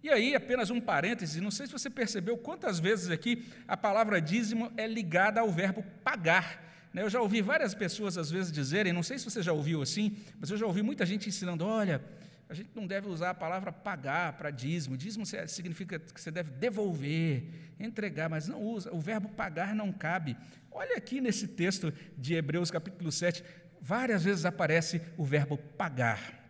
E 0.02 0.10
aí, 0.10 0.34
apenas 0.34 0.68
um 0.68 0.78
parêntese, 0.78 1.40
não 1.40 1.50
sei 1.50 1.66
se 1.66 1.72
você 1.72 1.88
percebeu 1.88 2.36
quantas 2.36 2.78
vezes 2.78 3.10
aqui 3.10 3.46
a 3.66 3.78
palavra 3.78 4.20
dízimo 4.20 4.70
é 4.76 4.86
ligada 4.86 5.40
ao 5.40 5.50
verbo 5.50 5.82
pagar. 6.04 6.69
Né, 6.92 7.02
eu 7.02 7.10
já 7.10 7.20
ouvi 7.20 7.40
várias 7.40 7.74
pessoas 7.74 8.18
às 8.18 8.30
vezes 8.30 8.50
dizerem, 8.50 8.92
não 8.92 9.02
sei 9.02 9.18
se 9.18 9.24
você 9.24 9.42
já 9.42 9.52
ouviu 9.52 9.80
assim, 9.80 10.16
mas 10.38 10.50
eu 10.50 10.56
já 10.56 10.66
ouvi 10.66 10.82
muita 10.82 11.06
gente 11.06 11.28
ensinando: 11.28 11.64
olha, 11.64 12.02
a 12.50 12.54
gente 12.54 12.70
não 12.74 12.84
deve 12.84 13.08
usar 13.08 13.30
a 13.30 13.34
palavra 13.34 13.70
pagar 13.70 14.32
para 14.32 14.50
dízimo. 14.50 14.96
Dízimo 14.96 15.24
significa 15.46 16.00
que 16.00 16.20
você 16.20 16.32
deve 16.32 16.50
devolver, 16.50 17.44
entregar, 17.78 18.28
mas 18.28 18.48
não 18.48 18.60
usa. 18.60 18.92
O 18.92 18.98
verbo 18.98 19.28
pagar 19.28 19.72
não 19.72 19.92
cabe. 19.92 20.36
Olha 20.68 20.96
aqui 20.96 21.20
nesse 21.20 21.46
texto 21.46 21.92
de 22.18 22.34
Hebreus, 22.34 22.68
capítulo 22.68 23.12
7, 23.12 23.44
várias 23.80 24.24
vezes 24.24 24.44
aparece 24.44 25.00
o 25.16 25.24
verbo 25.24 25.56
pagar. 25.56 26.40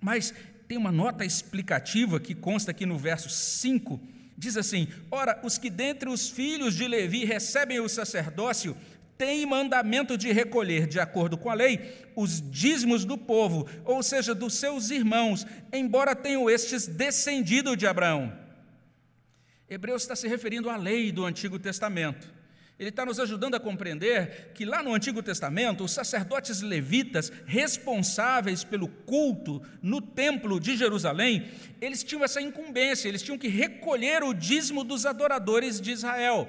Mas 0.00 0.34
tem 0.66 0.78
uma 0.78 0.90
nota 0.90 1.26
explicativa 1.26 2.18
que 2.18 2.34
consta 2.34 2.70
aqui 2.70 2.86
no 2.86 2.96
verso 2.96 3.28
5. 3.28 4.00
Diz 4.38 4.56
assim: 4.56 4.88
Ora, 5.10 5.38
os 5.44 5.58
que 5.58 5.68
dentre 5.68 6.08
os 6.08 6.28
filhos 6.30 6.74
de 6.74 6.88
Levi 6.88 7.24
recebem 7.24 7.80
o 7.80 7.88
sacerdócio 7.88 8.74
tem 9.16 9.46
mandamento 9.46 10.18
de 10.18 10.32
recolher, 10.32 10.86
de 10.86 10.98
acordo 10.98 11.36
com 11.36 11.50
a 11.50 11.54
lei, 11.54 11.94
os 12.16 12.42
dízimos 12.50 13.04
do 13.04 13.16
povo, 13.16 13.68
ou 13.84 14.02
seja, 14.02 14.34
dos 14.34 14.54
seus 14.54 14.90
irmãos, 14.90 15.46
embora 15.72 16.14
tenham 16.16 16.50
estes 16.50 16.86
descendido 16.86 17.76
de 17.76 17.86
Abraão. 17.86 18.32
Hebreus 19.68 20.02
está 20.02 20.14
se 20.14 20.28
referindo 20.28 20.68
à 20.68 20.76
lei 20.76 21.10
do 21.10 21.24
Antigo 21.24 21.58
Testamento. 21.58 22.32
Ele 22.76 22.88
está 22.88 23.06
nos 23.06 23.20
ajudando 23.20 23.54
a 23.54 23.60
compreender 23.60 24.50
que 24.52 24.64
lá 24.64 24.82
no 24.82 24.92
Antigo 24.92 25.22
Testamento, 25.22 25.84
os 25.84 25.92
sacerdotes 25.92 26.60
levitas, 26.60 27.32
responsáveis 27.46 28.64
pelo 28.64 28.88
culto 28.88 29.62
no 29.80 30.00
templo 30.00 30.58
de 30.58 30.76
Jerusalém, 30.76 31.48
eles 31.80 32.02
tinham 32.02 32.24
essa 32.24 32.40
incumbência, 32.40 33.08
eles 33.08 33.22
tinham 33.22 33.38
que 33.38 33.46
recolher 33.46 34.24
o 34.24 34.34
dízimo 34.34 34.82
dos 34.82 35.06
adoradores 35.06 35.80
de 35.80 35.92
Israel. 35.92 36.48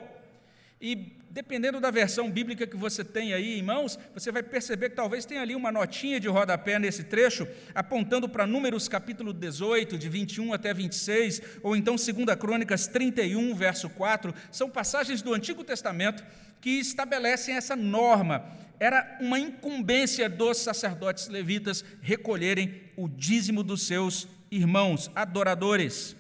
E 0.82 1.14
dependendo 1.36 1.82
da 1.82 1.92
versão 1.92 2.32
bíblica 2.32 2.66
que 2.66 2.78
você 2.78 3.04
tem 3.04 3.34
aí 3.34 3.60
em 3.60 3.62
mãos, 3.62 4.00
você 4.14 4.32
vai 4.32 4.42
perceber 4.42 4.92
que 4.92 4.96
talvez 4.96 5.26
tenha 5.26 5.42
ali 5.42 5.54
uma 5.54 5.70
notinha 5.70 6.18
de 6.18 6.30
rodapé 6.30 6.80
nesse 6.80 7.04
trecho, 7.04 7.46
apontando 7.76 8.30
para 8.30 8.48
Números 8.48 8.88
capítulo 8.88 9.34
18, 9.34 9.98
de 9.98 10.08
21 10.08 10.54
até 10.54 10.74
26, 10.74 11.42
ou 11.62 11.76
então 11.76 11.98
2 11.98 12.40
Crônicas 12.40 12.88
31, 12.88 13.54
verso 13.54 13.90
4. 13.90 14.34
São 14.50 14.70
passagens 14.70 15.22
do 15.22 15.34
Antigo 15.34 15.62
Testamento 15.62 16.24
que 16.62 16.70
estabelecem 16.70 17.58
essa 17.58 17.76
norma. 17.76 18.46
Era 18.80 19.18
uma 19.20 19.38
incumbência 19.38 20.30
dos 20.30 20.60
sacerdotes 20.60 21.28
levitas 21.28 21.84
recolherem 22.02 22.82
o 22.96 23.10
dízimo 23.10 23.62
dos 23.62 23.86
seus 23.86 24.26
irmãos 24.50 25.12
adoradores. 25.14 26.16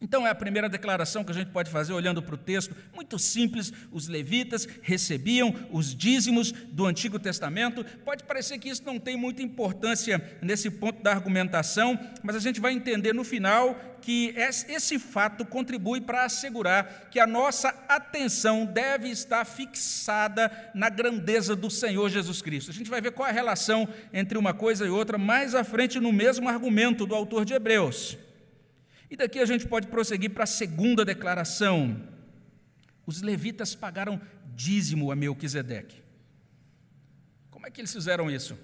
Então, 0.00 0.26
é 0.26 0.30
a 0.30 0.34
primeira 0.34 0.68
declaração 0.68 1.24
que 1.24 1.32
a 1.32 1.34
gente 1.34 1.50
pode 1.50 1.70
fazer 1.70 1.92
olhando 1.92 2.22
para 2.22 2.34
o 2.34 2.38
texto, 2.38 2.74
muito 2.94 3.18
simples: 3.18 3.72
os 3.90 4.06
levitas 4.06 4.66
recebiam 4.80 5.54
os 5.70 5.94
dízimos 5.94 6.52
do 6.52 6.86
Antigo 6.86 7.18
Testamento. 7.18 7.84
Pode 8.04 8.22
parecer 8.24 8.58
que 8.58 8.68
isso 8.68 8.82
não 8.86 8.98
tem 8.98 9.16
muita 9.16 9.42
importância 9.42 10.38
nesse 10.40 10.70
ponto 10.70 11.02
da 11.02 11.10
argumentação, 11.10 11.98
mas 12.22 12.36
a 12.36 12.40
gente 12.40 12.60
vai 12.60 12.72
entender 12.72 13.12
no 13.12 13.24
final 13.24 13.76
que 14.00 14.32
esse 14.36 14.98
fato 14.98 15.44
contribui 15.44 16.00
para 16.00 16.24
assegurar 16.24 17.08
que 17.10 17.18
a 17.18 17.26
nossa 17.26 17.68
atenção 17.88 18.64
deve 18.64 19.08
estar 19.08 19.44
fixada 19.44 20.50
na 20.72 20.88
grandeza 20.88 21.56
do 21.56 21.68
Senhor 21.68 22.08
Jesus 22.08 22.40
Cristo. 22.40 22.70
A 22.70 22.74
gente 22.74 22.88
vai 22.88 23.00
ver 23.00 23.10
qual 23.10 23.28
a 23.28 23.32
relação 23.32 23.88
entre 24.12 24.38
uma 24.38 24.54
coisa 24.54 24.86
e 24.86 24.90
outra 24.90 25.18
mais 25.18 25.54
à 25.54 25.64
frente 25.64 25.98
no 25.98 26.12
mesmo 26.12 26.48
argumento 26.48 27.04
do 27.04 27.14
autor 27.14 27.44
de 27.44 27.54
Hebreus. 27.54 28.16
E 29.10 29.16
daqui 29.16 29.38
a 29.38 29.46
gente 29.46 29.66
pode 29.66 29.86
prosseguir 29.86 30.30
para 30.30 30.44
a 30.44 30.46
segunda 30.46 31.04
declaração. 31.04 32.02
Os 33.06 33.22
levitas 33.22 33.74
pagaram 33.74 34.20
dízimo 34.54 35.10
a 35.10 35.16
Melquisedeque. 35.16 36.02
Como 37.50 37.66
é 37.66 37.70
que 37.70 37.80
eles 37.80 37.92
fizeram 37.92 38.30
isso? 38.30 38.58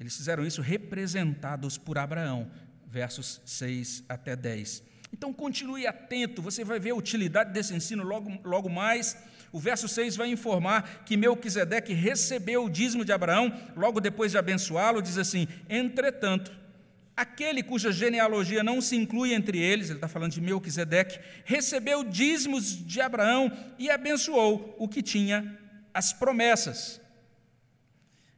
Eles 0.00 0.16
fizeram 0.16 0.46
isso 0.46 0.62
representados 0.62 1.78
por 1.78 1.98
Abraão, 1.98 2.50
versos 2.86 3.40
6 3.44 4.04
até 4.08 4.34
10. 4.34 4.82
Então 5.12 5.32
continue 5.32 5.86
atento, 5.86 6.42
você 6.42 6.64
vai 6.64 6.78
ver 6.78 6.90
a 6.90 6.94
utilidade 6.94 7.52
desse 7.52 7.74
ensino 7.74 8.02
logo, 8.02 8.30
logo 8.44 8.68
mais. 8.68 9.16
O 9.50 9.58
verso 9.58 9.88
6 9.88 10.16
vai 10.16 10.28
informar 10.28 11.04
que 11.04 11.16
Melquisedeque 11.16 11.94
recebeu 11.94 12.64
o 12.64 12.70
dízimo 12.70 13.04
de 13.04 13.12
Abraão, 13.12 13.52
logo 13.74 14.00
depois 14.00 14.30
de 14.30 14.38
abençoá-lo, 14.38 15.00
diz 15.00 15.16
assim: 15.16 15.48
Entretanto, 15.68 16.52
Aquele 17.18 17.64
cuja 17.64 17.90
genealogia 17.90 18.62
não 18.62 18.80
se 18.80 18.94
inclui 18.94 19.34
entre 19.34 19.58
eles, 19.58 19.88
ele 19.88 19.96
está 19.96 20.06
falando 20.06 20.30
de 20.30 20.40
Melquisedeque, 20.40 21.18
recebeu 21.44 22.04
dízimos 22.04 22.86
de 22.86 23.00
Abraão 23.00 23.50
e 23.76 23.90
abençoou 23.90 24.76
o 24.78 24.86
que 24.86 25.02
tinha 25.02 25.58
as 25.92 26.12
promessas. 26.12 27.00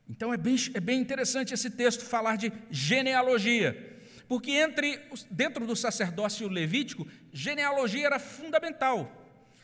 Então 0.09 0.33
é 0.33 0.39
bem, 0.39 0.57
é 0.73 0.81
bem 0.81 0.99
interessante 0.99 1.53
esse 1.53 1.69
texto 1.69 2.07
falar 2.07 2.37
de 2.37 2.51
genealogia, 2.71 4.01
porque 4.27 4.53
entre 4.53 4.99
dentro 5.31 5.67
do 5.67 5.77
sacerdócio 5.77 6.49
levítico, 6.49 7.07
genealogia 7.35 8.07
era 8.07 8.19
fundamental. 8.19 9.20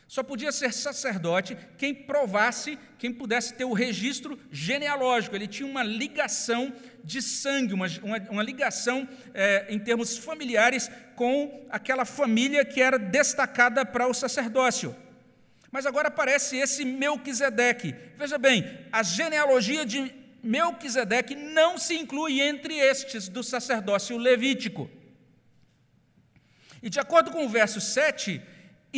Só 0.07 0.23
podia 0.23 0.53
ser 0.53 0.71
sacerdote 0.71 1.57
quem 1.77 1.93
provasse, 1.93 2.79
quem 2.97 3.11
pudesse 3.11 3.53
ter 3.53 3.65
o 3.65 3.73
registro 3.73 4.39
genealógico. 4.49 5.35
Ele 5.35 5.47
tinha 5.47 5.69
uma 5.69 5.83
ligação 5.83 6.73
de 7.03 7.21
sangue, 7.21 7.73
uma, 7.73 7.87
uma, 8.01 8.17
uma 8.29 8.43
ligação 8.43 9.07
é, 9.33 9.65
em 9.69 9.77
termos 9.77 10.17
familiares 10.17 10.89
com 11.15 11.65
aquela 11.69 12.05
família 12.05 12.63
que 12.63 12.81
era 12.81 12.97
destacada 12.97 13.85
para 13.85 14.07
o 14.07 14.13
sacerdócio. 14.13 14.95
Mas 15.69 15.85
agora 15.85 16.07
aparece 16.07 16.55
esse 16.55 16.85
Melquisedeque. 16.85 17.93
Veja 18.17 18.37
bem, 18.37 18.65
a 18.91 19.03
genealogia 19.03 19.85
de 19.85 20.15
Melquisedeque 20.41 21.35
não 21.35 21.77
se 21.77 21.95
inclui 21.95 22.39
entre 22.39 22.77
estes 22.77 23.27
do 23.27 23.43
sacerdócio 23.43 24.17
levítico. 24.17 24.89
E 26.81 26.89
de 26.89 26.99
acordo 26.99 27.31
com 27.31 27.45
o 27.45 27.49
verso 27.49 27.81
7, 27.81 28.41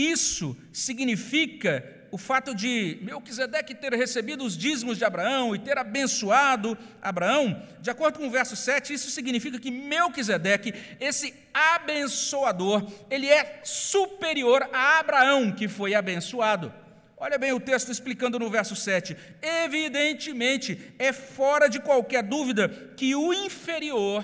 isso 0.08 0.56
significa 0.72 2.00
o 2.12 2.18
fato 2.18 2.56
de 2.56 2.98
Melquisedeque 3.02 3.76
ter 3.76 3.94
recebido 3.94 4.44
os 4.44 4.58
dízimos 4.58 4.98
de 4.98 5.06
Abraão 5.06 5.56
e 5.56 5.60
ter 5.60 5.78
abençoado 5.78 6.78
Abraão, 7.02 7.62
de 7.82 7.90
acordo 7.90 8.20
com 8.20 8.28
o 8.28 8.32
verso 8.32 8.56
7, 8.56 8.94
isso 8.94 9.12
significa 9.12 9.60
que 9.60 9.72
Melquisedeque, 9.72 10.74
esse 11.00 11.34
abençoador, 11.54 12.90
ele 13.10 13.28
é 13.28 13.62
superior 13.64 14.68
a 14.74 15.00
Abraão, 15.00 15.52
que 15.52 15.68
foi 15.68 15.94
abençoado. 15.94 16.74
Olha 17.18 17.38
bem 17.38 17.52
o 17.52 17.60
texto 17.60 17.92
explicando 17.92 18.40
no 18.40 18.50
verso 18.50 18.78
7. 18.78 19.16
Evidentemente, 19.42 20.94
é 20.98 21.12
fora 21.12 21.68
de 21.68 21.80
qualquer 21.80 22.24
dúvida 22.24 22.70
que 22.96 23.14
o 23.14 23.34
inferior, 23.34 24.24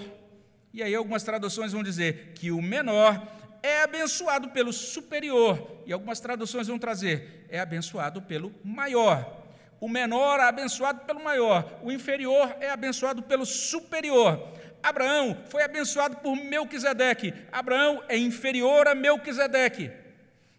e 0.74 0.82
aí 0.82 0.96
algumas 0.96 1.24
traduções 1.24 1.74
vão 1.74 1.84
dizer 1.84 2.32
que 2.36 2.52
o 2.52 2.62
menor, 2.62 3.35
é 3.66 3.82
abençoado 3.82 4.50
pelo 4.50 4.72
superior, 4.72 5.82
e 5.88 5.92
algumas 5.92 6.20
traduções 6.20 6.68
vão 6.68 6.78
trazer, 6.78 7.46
é 7.50 7.60
abençoado 7.60 8.22
pelo 8.22 8.54
maior. 8.64 9.44
O 9.80 9.90
menor 9.90 10.40
é 10.40 10.44
abençoado 10.44 11.02
pelo 11.06 11.24
maior, 11.24 11.80
o 11.82 11.92
inferior 11.92 12.56
é 12.60 12.70
abençoado 12.70 13.24
pelo 13.24 13.46
superior. 13.46 14.54
Abraão 14.84 15.42
foi 15.50 15.64
abençoado 15.64 16.18
por 16.18 16.36
Melquisedeque. 16.36 17.34
Abraão 17.52 18.04
é 18.08 18.16
inferior 18.16 18.88
a 18.88 18.94
Melquisedeque. 18.94 19.92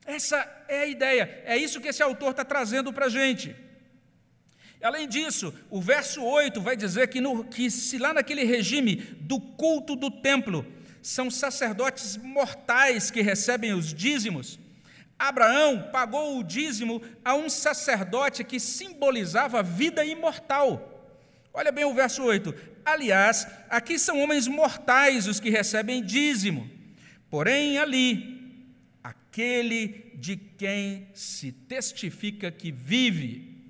Essa 0.05 0.37
é 0.67 0.81
a 0.81 0.87
ideia, 0.87 1.43
é 1.45 1.57
isso 1.57 1.81
que 1.81 1.89
esse 1.89 2.03
autor 2.03 2.33
está 2.33 2.45
trazendo 2.45 2.93
para 2.93 3.07
a 3.07 3.11
gente. 3.11 3.55
Além 4.83 5.09
disso, 5.09 5.55
o 5.71 5.81
verso 5.81 6.23
8 6.23 6.61
vai 6.61 6.77
dizer 6.77 7.09
que, 7.09 7.21
no, 7.21 7.45
que 7.45 7.71
se 7.71 7.99
lá 7.99 8.13
naquele 8.13 8.45
regime 8.45 8.97
do 9.21 9.41
culto 9.41 9.95
do 9.95 10.11
templo, 10.11 10.67
são 11.07 11.31
sacerdotes 11.31 12.17
mortais 12.17 13.13
que 13.13 13.21
recebem 13.21 13.73
os 13.73 13.95
dízimos. 13.95 14.59
Abraão 15.17 15.89
pagou 15.93 16.37
o 16.37 16.43
dízimo 16.43 17.01
a 17.25 17.33
um 17.33 17.49
sacerdote 17.49 18.43
que 18.43 18.59
simbolizava 18.59 19.61
a 19.61 19.63
vida 19.63 20.05
imortal. 20.05 21.17
Olha 21.55 21.71
bem 21.71 21.85
o 21.85 21.95
verso 21.95 22.25
8. 22.25 22.53
Aliás, 22.85 23.47
aqui 23.71 24.01
são 24.01 24.21
homens 24.21 24.49
mortais 24.49 25.29
os 25.29 25.39
que 25.39 25.49
recebem 25.49 26.03
dízimo. 26.03 26.69
Porém, 27.31 27.79
ali, 27.79 28.75
aquele 29.03 30.11
de 30.17 30.37
quem 30.37 31.07
se 31.15 31.53
testifica 31.53 32.51
que 32.51 32.73
vive. 32.73 33.65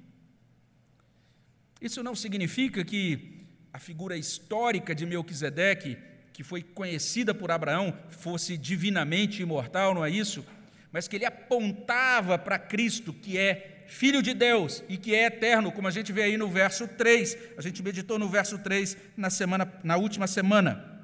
Isso 1.82 2.02
não 2.02 2.14
significa 2.14 2.82
que 2.82 3.44
a 3.74 3.78
figura 3.78 4.16
histórica 4.16 4.94
de 4.94 5.04
Melquisedeque 5.04 5.98
que 6.36 6.44
foi 6.44 6.62
conhecida 6.62 7.32
por 7.32 7.50
Abraão 7.50 7.96
fosse 8.10 8.58
divinamente 8.58 9.40
imortal, 9.40 9.94
não 9.94 10.04
é 10.04 10.10
isso? 10.10 10.44
Mas 10.92 11.08
que 11.08 11.16
ele 11.16 11.24
apontava 11.24 12.36
para 12.36 12.58
Cristo, 12.58 13.10
que 13.10 13.38
é 13.38 13.84
Filho 13.86 14.20
de 14.20 14.34
Deus 14.34 14.84
e 14.86 14.98
que 14.98 15.14
é 15.14 15.24
eterno, 15.24 15.72
como 15.72 15.88
a 15.88 15.90
gente 15.90 16.12
vê 16.12 16.24
aí 16.24 16.36
no 16.36 16.46
verso 16.46 16.86
3. 16.86 17.38
A 17.56 17.62
gente 17.62 17.82
meditou 17.82 18.18
no 18.18 18.28
verso 18.28 18.58
3 18.58 18.98
na, 19.16 19.30
semana, 19.30 19.72
na 19.82 19.96
última 19.96 20.26
semana. 20.26 21.02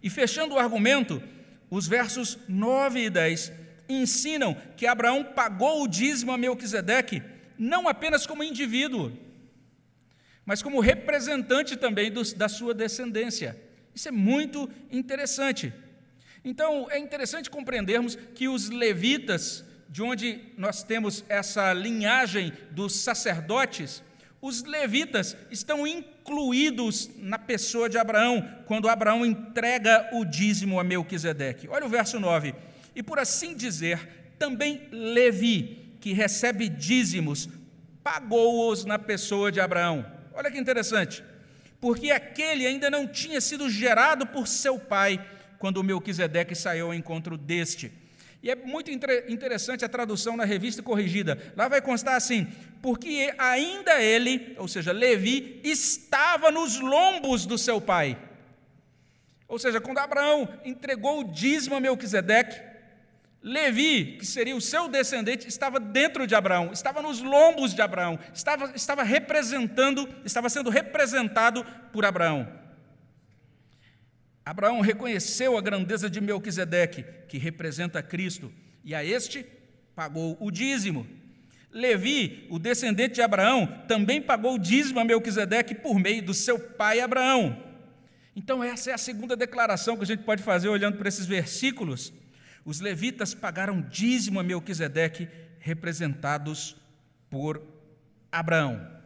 E 0.00 0.08
fechando 0.08 0.54
o 0.54 0.60
argumento, 0.60 1.20
os 1.68 1.88
versos 1.88 2.38
9 2.48 3.06
e 3.06 3.10
10 3.10 3.52
ensinam 3.88 4.56
que 4.76 4.86
Abraão 4.86 5.24
pagou 5.24 5.82
o 5.82 5.88
dízimo 5.88 6.30
a 6.30 6.38
Melquisedeque 6.38 7.20
não 7.58 7.88
apenas 7.88 8.28
como 8.28 8.44
indivíduo, 8.44 9.12
mas 10.46 10.62
como 10.62 10.78
representante 10.78 11.76
também 11.76 12.12
dos, 12.12 12.32
da 12.32 12.48
sua 12.48 12.72
descendência. 12.72 13.69
Isso 13.94 14.08
é 14.08 14.12
muito 14.12 14.68
interessante. 14.90 15.72
Então, 16.44 16.88
é 16.90 16.98
interessante 16.98 17.50
compreendermos 17.50 18.16
que 18.34 18.48
os 18.48 18.70
levitas, 18.70 19.64
de 19.88 20.02
onde 20.02 20.40
nós 20.56 20.82
temos 20.82 21.24
essa 21.28 21.72
linhagem 21.72 22.52
dos 22.70 22.94
sacerdotes, 22.96 24.02
os 24.40 24.64
levitas 24.64 25.36
estão 25.50 25.86
incluídos 25.86 27.10
na 27.18 27.38
pessoa 27.38 27.90
de 27.90 27.98
Abraão, 27.98 28.48
quando 28.64 28.88
Abraão 28.88 29.26
entrega 29.26 30.08
o 30.12 30.24
dízimo 30.24 30.80
a 30.80 30.84
Melquisedeque. 30.84 31.68
Olha 31.68 31.84
o 31.84 31.90
verso 31.90 32.18
9. 32.18 32.54
E 32.94 33.02
por 33.02 33.18
assim 33.18 33.54
dizer, 33.54 34.32
também 34.38 34.88
Levi, 34.90 35.94
que 36.00 36.14
recebe 36.14 36.70
dízimos, 36.70 37.50
pagou-os 38.02 38.86
na 38.86 38.98
pessoa 38.98 39.52
de 39.52 39.60
Abraão. 39.60 40.06
Olha 40.32 40.50
que 40.50 40.58
interessante. 40.58 41.22
Porque 41.80 42.10
aquele 42.10 42.66
ainda 42.66 42.90
não 42.90 43.06
tinha 43.06 43.40
sido 43.40 43.70
gerado 43.70 44.26
por 44.26 44.46
seu 44.46 44.78
pai, 44.78 45.24
quando 45.58 45.82
Melquisedeque 45.82 46.54
saiu 46.54 46.86
ao 46.86 46.94
encontro 46.94 47.36
deste. 47.36 47.92
E 48.42 48.50
é 48.50 48.54
muito 48.54 48.90
interessante 48.90 49.84
a 49.84 49.88
tradução 49.88 50.36
na 50.36 50.44
revista 50.44 50.82
corrigida. 50.82 51.38
Lá 51.56 51.68
vai 51.68 51.82
constar 51.82 52.14
assim: 52.14 52.46
porque 52.80 53.34
ainda 53.36 54.02
ele, 54.02 54.54
ou 54.58 54.66
seja, 54.66 54.92
Levi, 54.92 55.60
estava 55.62 56.50
nos 56.50 56.80
lombos 56.80 57.44
do 57.44 57.58
seu 57.58 57.80
pai. 57.80 58.18
Ou 59.46 59.58
seja, 59.58 59.80
quando 59.80 59.98
Abraão 59.98 60.48
entregou 60.64 61.20
o 61.20 61.24
dízimo 61.24 61.76
a 61.76 61.80
Melquisedeque, 61.80 62.69
Levi, 63.42 64.16
que 64.18 64.26
seria 64.26 64.54
o 64.54 64.60
seu 64.60 64.86
descendente, 64.86 65.48
estava 65.48 65.80
dentro 65.80 66.26
de 66.26 66.34
Abraão, 66.34 66.72
estava 66.72 67.00
nos 67.00 67.20
lombos 67.20 67.74
de 67.74 67.80
Abraão, 67.80 68.18
estava, 68.34 68.72
estava 68.74 69.02
representando, 69.02 70.06
estava 70.24 70.50
sendo 70.50 70.68
representado 70.68 71.64
por 71.90 72.04
Abraão. 72.04 72.46
Abraão 74.44 74.80
reconheceu 74.80 75.56
a 75.56 75.60
grandeza 75.62 76.10
de 76.10 76.20
Melquisedeque, 76.20 77.04
que 77.28 77.38
representa 77.38 78.02
Cristo, 78.02 78.52
e 78.84 78.94
a 78.94 79.02
este 79.02 79.46
pagou 79.94 80.36
o 80.38 80.50
dízimo. 80.50 81.06
Levi, 81.72 82.46
o 82.50 82.58
descendente 82.58 83.14
de 83.14 83.22
Abraão, 83.22 83.66
também 83.86 84.20
pagou 84.20 84.54
o 84.54 84.58
dízimo 84.58 85.00
a 85.00 85.04
Melquisedeque 85.04 85.74
por 85.74 85.98
meio 85.98 86.22
do 86.22 86.34
seu 86.34 86.58
pai 86.58 87.00
Abraão. 87.00 87.64
Então, 88.34 88.62
essa 88.62 88.90
é 88.90 88.94
a 88.94 88.98
segunda 88.98 89.36
declaração 89.36 89.96
que 89.96 90.02
a 90.02 90.06
gente 90.06 90.24
pode 90.24 90.42
fazer 90.42 90.68
olhando 90.68 90.98
para 90.98 91.08
esses 91.08 91.26
versículos. 91.26 92.12
Os 92.64 92.80
levitas 92.80 93.34
pagaram 93.34 93.80
dízimo 93.80 94.40
a 94.40 94.42
Melquisedeque, 94.42 95.28
representados 95.58 96.76
por 97.28 97.62
Abraão. 98.30 99.00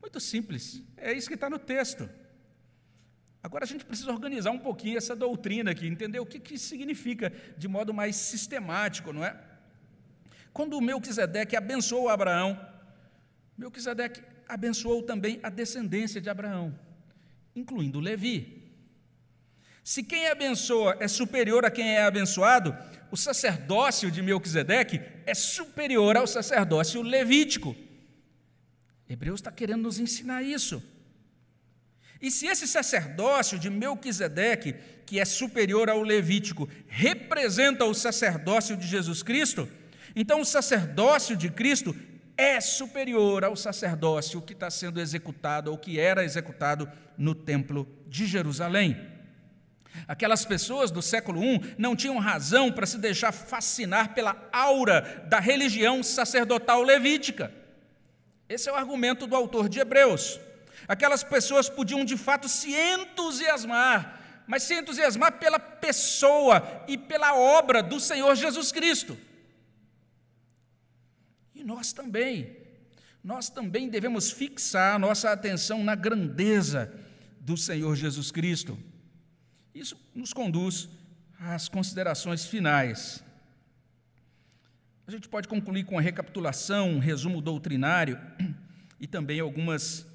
Muito 0.00 0.20
simples, 0.20 0.82
é 0.96 1.12
isso 1.12 1.28
que 1.28 1.34
está 1.34 1.48
no 1.48 1.58
texto. 1.58 2.08
Agora 3.42 3.64
a 3.64 3.66
gente 3.66 3.84
precisa 3.84 4.10
organizar 4.10 4.50
um 4.52 4.58
pouquinho 4.58 4.96
essa 4.96 5.14
doutrina 5.14 5.70
aqui, 5.70 5.86
entender 5.86 6.18
o 6.18 6.24
que, 6.24 6.40
que 6.40 6.56
significa 6.56 7.30
de 7.58 7.68
modo 7.68 7.92
mais 7.92 8.16
sistemático, 8.16 9.12
não 9.12 9.22
é? 9.22 9.38
Quando 10.52 10.80
Melquisedeque 10.80 11.54
abençoou 11.54 12.08
Abraão, 12.08 12.58
Melquisedeque 13.58 14.22
abençoou 14.48 15.02
também 15.02 15.40
a 15.42 15.50
descendência 15.50 16.20
de 16.20 16.30
Abraão, 16.30 16.74
incluindo 17.54 18.00
Levi. 18.00 18.63
Se 19.84 20.02
quem 20.02 20.28
abençoa 20.28 20.96
é 20.98 21.06
superior 21.06 21.66
a 21.66 21.70
quem 21.70 21.96
é 21.96 22.02
abençoado, 22.02 22.74
o 23.10 23.18
sacerdócio 23.18 24.10
de 24.10 24.22
Melquisedeque 24.22 24.98
é 25.26 25.34
superior 25.34 26.16
ao 26.16 26.26
sacerdócio 26.26 27.02
levítico. 27.02 27.76
Hebreus 29.06 29.40
está 29.40 29.52
querendo 29.52 29.82
nos 29.82 29.98
ensinar 29.98 30.42
isso. 30.42 30.82
E 32.18 32.30
se 32.30 32.46
esse 32.46 32.66
sacerdócio 32.66 33.58
de 33.58 33.68
Melquisedeque, 33.68 34.74
que 35.04 35.20
é 35.20 35.24
superior 35.26 35.90
ao 35.90 36.00
levítico, 36.00 36.66
representa 36.88 37.84
o 37.84 37.92
sacerdócio 37.92 38.78
de 38.78 38.86
Jesus 38.86 39.22
Cristo, 39.22 39.68
então 40.16 40.40
o 40.40 40.46
sacerdócio 40.46 41.36
de 41.36 41.50
Cristo 41.50 41.94
é 42.38 42.58
superior 42.58 43.44
ao 43.44 43.54
sacerdócio 43.54 44.40
que 44.40 44.54
está 44.54 44.70
sendo 44.70 44.98
executado, 44.98 45.70
ou 45.70 45.76
que 45.76 46.00
era 46.00 46.24
executado 46.24 46.90
no 47.18 47.34
templo 47.34 47.86
de 48.08 48.26
Jerusalém. 48.26 49.13
Aquelas 50.08 50.44
pessoas 50.44 50.90
do 50.90 51.00
século 51.00 51.42
I 51.42 51.74
não 51.78 51.94
tinham 51.94 52.18
razão 52.18 52.70
para 52.70 52.86
se 52.86 52.98
deixar 52.98 53.32
fascinar 53.32 54.14
pela 54.14 54.36
aura 54.52 55.24
da 55.28 55.38
religião 55.38 56.02
sacerdotal 56.02 56.82
levítica. 56.82 57.52
Esse 58.48 58.68
é 58.68 58.72
o 58.72 58.76
argumento 58.76 59.26
do 59.26 59.36
autor 59.36 59.68
de 59.68 59.78
Hebreus. 59.78 60.40
Aquelas 60.86 61.22
pessoas 61.22 61.68
podiam 61.68 62.04
de 62.04 62.16
fato 62.16 62.48
se 62.48 62.74
entusiasmar, 62.74 64.20
mas 64.46 64.64
se 64.64 64.74
entusiasmar 64.74 65.38
pela 65.38 65.58
pessoa 65.58 66.84
e 66.86 66.98
pela 66.98 67.34
obra 67.34 67.82
do 67.82 67.98
Senhor 67.98 68.34
Jesus 68.34 68.70
Cristo. 68.70 69.16
E 71.54 71.64
nós 71.64 71.92
também, 71.92 72.56
nós 73.22 73.48
também 73.48 73.88
devemos 73.88 74.30
fixar 74.30 74.98
nossa 74.98 75.30
atenção 75.30 75.82
na 75.82 75.94
grandeza 75.94 76.92
do 77.40 77.56
Senhor 77.56 77.96
Jesus 77.96 78.30
Cristo. 78.30 78.76
Isso 79.74 79.96
nos 80.14 80.32
conduz 80.32 80.88
às 81.38 81.68
considerações 81.68 82.46
finais. 82.46 83.24
A 85.06 85.10
gente 85.10 85.28
pode 85.28 85.48
concluir 85.48 85.84
com 85.84 85.98
a 85.98 86.00
recapitulação, 86.00 86.90
um 86.90 86.98
resumo 86.98 87.42
doutrinário 87.42 88.18
e 89.00 89.06
também 89.06 89.40
algumas 89.40 90.06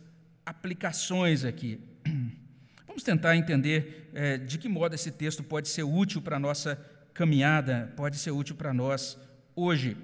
aplicações 0.46 1.44
aqui. 1.44 1.80
Vamos 2.88 3.04
tentar 3.04 3.36
entender 3.36 4.10
é, 4.14 4.38
de 4.38 4.58
que 4.58 4.70
modo 4.70 4.96
esse 4.96 5.12
texto 5.12 5.44
pode 5.44 5.68
ser 5.68 5.84
útil 5.84 6.22
para 6.22 6.38
a 6.38 6.40
nossa 6.40 6.76
caminhada, 7.14 7.94
pode 7.98 8.18
ser 8.18 8.32
útil 8.32 8.56
para 8.56 8.74
nós 8.74 9.18
hoje. 9.56 9.98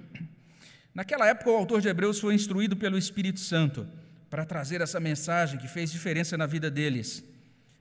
Naquela 0.94 1.26
época, 1.26 1.50
o 1.50 1.56
autor 1.56 1.80
de 1.80 1.88
Hebreus 1.88 2.20
foi 2.20 2.34
instruído 2.34 2.76
pelo 2.76 2.96
Espírito 2.96 3.40
Santo 3.40 3.88
para 4.28 4.44
trazer 4.44 4.82
essa 4.82 5.00
mensagem 5.00 5.58
que 5.58 5.66
fez 5.66 5.90
diferença 5.90 6.36
na 6.36 6.46
vida 6.46 6.70
deles. 6.70 7.24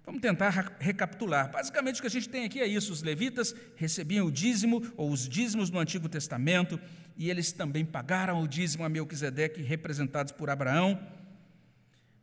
Vamos 0.06 0.22
tentar 0.22 0.50
recapitular. 0.80 1.52
Basicamente, 1.52 1.98
o 1.98 2.02
que 2.02 2.08
a 2.08 2.12
gente 2.12 2.30
tem 2.30 2.46
aqui 2.46 2.62
é 2.62 2.68
isso: 2.68 2.94
os 2.94 3.02
levitas 3.02 3.56
recebiam 3.76 4.28
o 4.28 4.32
dízimo, 4.32 4.84
ou 4.96 5.12
os 5.12 5.28
dízimos 5.28 5.72
no 5.72 5.80
Antigo 5.80 6.08
Testamento, 6.08 6.80
e 7.18 7.30
eles 7.30 7.52
também 7.52 7.84
pagaram 7.84 8.42
o 8.42 8.48
dízimo 8.48 8.84
a 8.84 8.90
Melquisedeque, 8.90 9.62
representados 9.64 10.32
por 10.32 10.50
Abraão. 10.50 11.00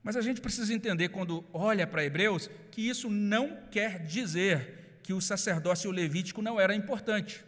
Mas 0.03 0.17
a 0.17 0.21
gente 0.21 0.41
precisa 0.41 0.73
entender, 0.73 1.09
quando 1.09 1.45
olha 1.53 1.87
para 1.87 2.05
Hebreus, 2.05 2.49
que 2.71 2.89
isso 2.89 3.11
não 3.11 3.59
quer 3.71 4.05
dizer 4.05 4.99
que 5.03 5.13
o 5.13 5.21
sacerdócio 5.21 5.91
levítico 5.91 6.41
não 6.41 6.61
era 6.61 6.75
importante. 6.75 7.45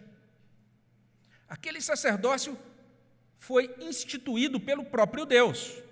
Aquele 1.49 1.81
sacerdócio 1.81 2.59
foi 3.38 3.73
instituído 3.81 4.59
pelo 4.59 4.85
próprio 4.85 5.25
Deus. 5.25 5.84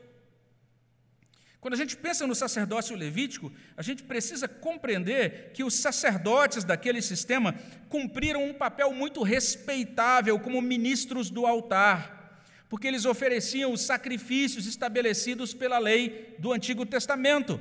Quando 1.63 1.75
a 1.75 1.79
gente 1.79 1.97
pensa 1.97 2.27
no 2.27 2.35
sacerdócio 2.35 2.95
levítico, 2.95 3.51
a 3.75 3.83
gente 3.83 4.03
precisa 4.03 4.47
compreender 4.47 5.53
que 5.55 5.65
os 5.65 5.75
sacerdotes 5.75 6.65
daquele 6.65 7.01
sistema 7.01 7.55
cumpriram 7.89 8.45
um 8.45 8.53
papel 8.53 8.93
muito 8.93 9.23
respeitável 9.23 10.39
como 10.39 10.61
ministros 10.61 11.31
do 11.31 11.47
altar 11.47 12.21
porque 12.73 12.89
eles 12.89 13.05
ofereciam 13.05 13.71
os 13.71 13.83
sacrifícios 13.83 14.67
estabelecidos 14.67 15.53
pela 15.53 15.79
lei 15.79 16.35
do 16.39 16.55
Antigo 16.55 16.87
Testamento. 16.87 17.61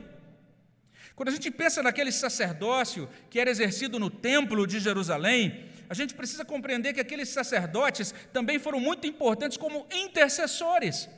Quando 1.18 1.28
a 1.28 1.32
gente 1.34 1.52
pensa 1.52 1.84
naquele 1.84 2.14
sacerdócio 2.14 3.10
que 3.30 3.38
era 3.38 3.50
exercido 3.50 4.00
no 4.00 4.10
Templo 4.10 4.66
de 4.66 4.80
Jerusalém, 4.80 5.66
a 5.90 5.94
gente 5.94 6.14
precisa 6.14 6.46
compreender 6.46 6.94
que 6.94 7.02
aqueles 7.02 7.28
sacerdotes 7.28 8.16
também 8.32 8.58
foram 8.58 8.80
muito 8.80 9.06
importantes 9.06 9.58
como 9.58 9.86
intercessores, 9.92 11.10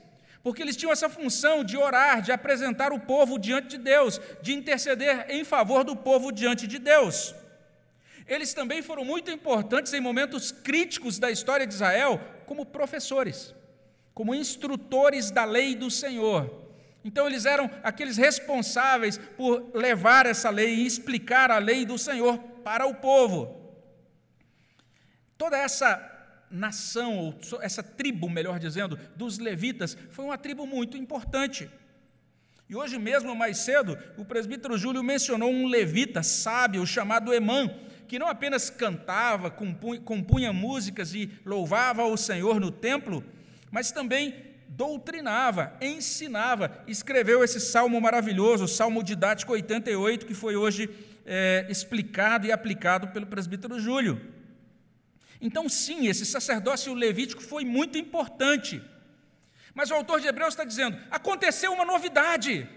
porque 0.43 0.61
eles 0.61 0.75
tinham 0.75 0.91
essa 0.91 1.09
função 1.09 1.63
de 1.63 1.77
orar, 1.77 2.21
de 2.21 2.31
apresentar 2.31 2.91
o 2.91 2.99
povo 2.99 3.39
diante 3.39 3.69
de 3.69 3.77
Deus, 3.77 4.19
de 4.41 4.53
interceder 4.53 5.25
em 5.29 5.43
favor 5.43 5.83
do 5.83 5.95
povo 5.95 6.31
diante 6.31 6.67
de 6.67 6.77
Deus. 6.77 7.33
Eles 8.27 8.53
também 8.53 8.81
foram 8.81 9.03
muito 9.03 9.31
importantes 9.31 9.93
em 9.93 10.01
momentos 10.01 10.51
críticos 10.51 11.17
da 11.17 11.31
história 11.31 11.65
de 11.65 11.73
Israel 11.73 12.21
como 12.45 12.65
professores 12.65 13.53
como 14.13 14.35
instrutores 14.35 15.31
da 15.31 15.43
lei 15.43 15.75
do 15.75 15.89
Senhor. 15.89 16.61
Então, 17.03 17.27
eles 17.27 17.45
eram 17.45 17.69
aqueles 17.83 18.15
responsáveis 18.15 19.17
por 19.17 19.71
levar 19.73 20.25
essa 20.25 20.49
lei 20.49 20.75
e 20.75 20.85
explicar 20.85 21.51
a 21.51 21.57
lei 21.57 21.85
do 21.85 21.97
Senhor 21.97 22.37
para 22.63 22.85
o 22.85 22.95
povo. 22.95 23.75
Toda 25.37 25.57
essa 25.57 25.97
nação, 26.53 27.17
ou 27.51 27.61
essa 27.61 27.81
tribo, 27.81 28.29
melhor 28.29 28.59
dizendo, 28.59 28.97
dos 29.15 29.39
levitas, 29.39 29.97
foi 30.11 30.23
uma 30.23 30.37
tribo 30.37 30.67
muito 30.67 30.95
importante. 30.95 31.67
E 32.69 32.75
hoje 32.75 32.99
mesmo, 32.99 33.35
mais 33.35 33.57
cedo, 33.57 33.97
o 34.17 34.23
presbítero 34.23 34.77
Júlio 34.77 35.03
mencionou 35.03 35.51
um 35.51 35.67
levita 35.67 36.21
sábio 36.21 36.85
chamado 36.85 37.33
Emã, 37.33 37.69
que 38.07 38.19
não 38.19 38.27
apenas 38.27 38.69
cantava, 38.69 39.49
compunha, 39.49 39.99
compunha 40.01 40.53
músicas 40.53 41.15
e 41.15 41.31
louvava 41.43 42.05
o 42.05 42.15
Senhor 42.15 42.59
no 42.59 42.71
templo, 42.71 43.23
mas 43.71 43.91
também 43.91 44.35
doutrinava, 44.69 45.73
ensinava, 45.81 46.83
escreveu 46.87 47.43
esse 47.43 47.59
salmo 47.59 47.99
maravilhoso, 47.99 48.65
o 48.65 48.67
Salmo 48.67 49.03
Didático 49.03 49.53
88, 49.53 50.25
que 50.25 50.33
foi 50.33 50.55
hoje 50.55 50.89
é, 51.25 51.65
explicado 51.69 52.45
e 52.45 52.51
aplicado 52.51 53.07
pelo 53.09 53.25
presbítero 53.25 53.79
Júlio. 53.79 54.32
Então, 55.47 55.67
sim, 55.67 56.07
esse 56.07 56.25
sacerdócio 56.25 56.93
levítico 56.93 57.43
foi 57.43 57.65
muito 57.65 57.97
importante. 57.97 58.81
Mas 59.73 59.91
o 59.91 59.93
autor 59.93 60.21
de 60.21 60.27
Hebreus 60.27 60.53
está 60.53 60.63
dizendo: 60.63 60.97
aconteceu 61.11 61.73
uma 61.73 61.83
novidade. 61.83 62.69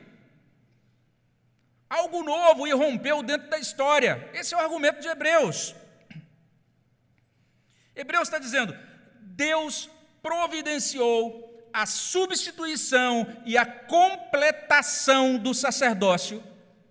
Algo 1.88 2.24
novo 2.24 2.66
irrompeu 2.66 3.22
dentro 3.22 3.48
da 3.48 3.58
história. 3.60 4.28
Esse 4.34 4.52
é 4.52 4.56
o 4.56 4.60
argumento 4.60 5.00
de 5.00 5.06
Hebreus. 5.06 5.76
Hebreus 7.94 8.26
está 8.26 8.40
dizendo: 8.40 8.76
Deus 9.20 9.88
providenciou 10.20 11.70
a 11.72 11.86
substituição 11.86 13.12
e 13.44 13.56
a 13.56 13.64
completação 13.64 15.38
do 15.38 15.54
sacerdócio 15.54 16.42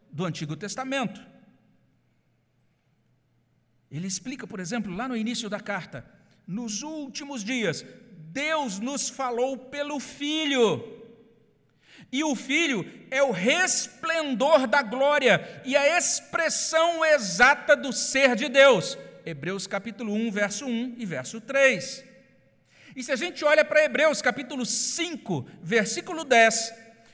do 0.09 0.23
Antigo 0.23 0.55
Testamento. 0.55 1.34
Ele 3.95 4.07
explica, 4.07 4.45
por 4.45 4.59
exemplo, 4.59 4.93
lá 4.93 5.07
no 5.07 5.15
início 5.15 5.49
da 5.49 5.59
carta: 5.59 6.05
nos 6.45 6.83
últimos 6.83 7.43
dias, 7.43 7.85
Deus 8.31 8.77
nos 8.77 9.07
falou 9.07 9.57
pelo 9.57 10.01
Filho. 10.01 10.93
E 12.11 12.21
o 12.23 12.35
Filho 12.35 12.85
é 13.09 13.23
o 13.23 13.31
resplendor 13.31 14.67
da 14.67 14.81
glória 14.81 15.61
e 15.63 15.77
a 15.77 15.97
expressão 15.97 17.05
exata 17.05 17.75
do 17.75 17.93
ser 17.93 18.35
de 18.35 18.49
Deus. 18.49 18.97
Hebreus 19.25 19.65
capítulo 19.65 20.13
1, 20.13 20.29
verso 20.29 20.65
1 20.65 20.95
e 20.97 21.05
verso 21.05 21.39
3. 21.39 22.03
E 22.97 23.01
se 23.03 23.13
a 23.13 23.15
gente 23.15 23.45
olha 23.45 23.63
para 23.63 23.83
Hebreus 23.83 24.21
capítulo 24.21 24.65
5, 24.65 25.47
versículo 25.63 26.25
10, 26.25 26.73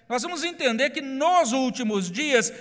nós 0.10 0.24
vamos 0.24 0.44
entender 0.44 0.90
que 0.90 1.02
nos 1.02 1.54
últimos 1.54 2.12
dias 2.12 2.52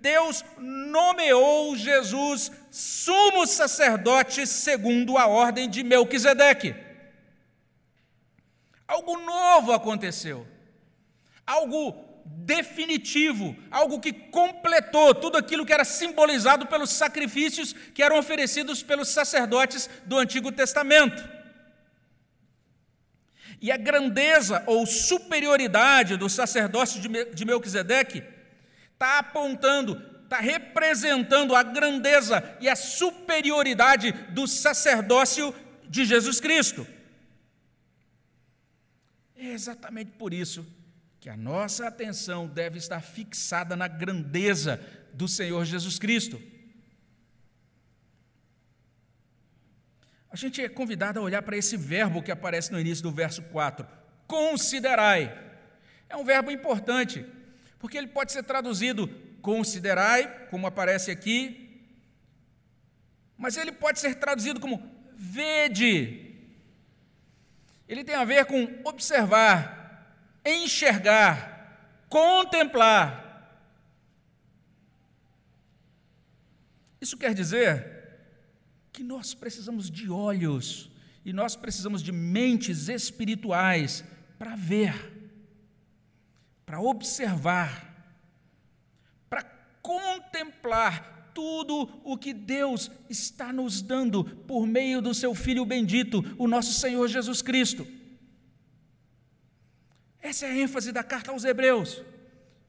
Deus 0.00 0.44
nomeou 0.58 1.76
Jesus 1.76 2.52
sumo 2.70 3.46
sacerdote 3.46 4.46
segundo 4.46 5.18
a 5.18 5.26
ordem 5.26 5.68
de 5.68 5.82
Melquisedeque. 5.82 6.74
Algo 8.86 9.18
novo 9.18 9.72
aconteceu 9.72 10.46
algo 11.50 12.08
definitivo, 12.24 13.56
algo 13.70 13.98
que 13.98 14.12
completou 14.12 15.12
tudo 15.14 15.36
aquilo 15.36 15.66
que 15.66 15.72
era 15.72 15.84
simbolizado 15.84 16.66
pelos 16.66 16.90
sacrifícios 16.90 17.72
que 17.72 18.02
eram 18.02 18.18
oferecidos 18.18 18.82
pelos 18.84 19.08
sacerdotes 19.08 19.90
do 20.06 20.16
Antigo 20.16 20.52
Testamento. 20.52 21.28
E 23.60 23.70
a 23.72 23.76
grandeza 23.76 24.62
ou 24.66 24.86
superioridade 24.86 26.16
do 26.16 26.28
sacerdócio 26.28 27.00
de 27.00 27.44
Melquisedeque 27.44 28.22
está 28.92 29.18
apontando, 29.18 30.00
está 30.30 30.38
representando 30.38 31.56
a 31.56 31.62
grandeza 31.64 32.56
e 32.60 32.68
a 32.68 32.76
superioridade 32.76 34.12
do 34.30 34.46
sacerdócio 34.46 35.52
de 35.88 36.04
Jesus 36.04 36.40
Cristo. 36.40 36.86
É 39.36 39.46
exatamente 39.46 40.12
por 40.12 40.32
isso 40.32 40.64
que 41.18 41.28
a 41.28 41.36
nossa 41.36 41.88
atenção 41.88 42.46
deve 42.46 42.78
estar 42.78 43.00
fixada 43.00 43.74
na 43.74 43.88
grandeza 43.88 44.80
do 45.12 45.26
Senhor 45.26 45.64
Jesus 45.64 45.98
Cristo. 45.98 46.40
A 50.30 50.36
gente 50.36 50.62
é 50.62 50.68
convidado 50.68 51.18
a 51.18 51.22
olhar 51.22 51.42
para 51.42 51.56
esse 51.56 51.76
verbo 51.76 52.22
que 52.22 52.30
aparece 52.30 52.70
no 52.70 52.78
início 52.78 53.02
do 53.02 53.10
verso 53.10 53.42
4, 53.42 53.84
considerai. 54.28 55.36
É 56.08 56.16
um 56.16 56.24
verbo 56.24 56.52
importante, 56.52 57.26
porque 57.80 57.98
ele 57.98 58.06
pode 58.06 58.30
ser 58.30 58.44
traduzido 58.44 59.10
considerai, 59.40 60.46
como 60.48 60.66
aparece 60.66 61.10
aqui, 61.10 61.70
mas 63.36 63.56
ele 63.56 63.72
pode 63.72 63.98
ser 63.98 64.16
traduzido 64.16 64.60
como 64.60 64.82
vede. 65.14 66.36
Ele 67.88 68.04
tem 68.04 68.14
a 68.14 68.24
ver 68.24 68.44
com 68.44 68.80
observar, 68.84 70.14
enxergar, 70.44 72.04
contemplar. 72.08 73.20
Isso 77.00 77.16
quer 77.16 77.32
dizer 77.32 78.00
que 78.92 79.02
nós 79.02 79.32
precisamos 79.32 79.90
de 79.90 80.10
olhos 80.10 80.90
e 81.24 81.32
nós 81.32 81.56
precisamos 81.56 82.02
de 82.02 82.12
mentes 82.12 82.88
espirituais 82.88 84.04
para 84.38 84.54
ver, 84.54 84.94
para 86.66 86.80
observar, 86.80 87.89
contemplar 89.82 91.30
tudo 91.34 92.00
o 92.04 92.16
que 92.16 92.32
Deus 92.32 92.90
está 93.08 93.52
nos 93.52 93.80
dando 93.80 94.24
por 94.24 94.66
meio 94.66 95.00
do 95.00 95.14
seu 95.14 95.34
Filho 95.34 95.64
bendito, 95.64 96.24
o 96.38 96.46
nosso 96.46 96.72
Senhor 96.72 97.06
Jesus 97.08 97.40
Cristo. 97.40 97.86
Essa 100.20 100.46
é 100.46 100.50
a 100.50 100.56
ênfase 100.56 100.92
da 100.92 101.02
carta 101.02 101.30
aos 101.30 101.44
Hebreus. 101.44 102.02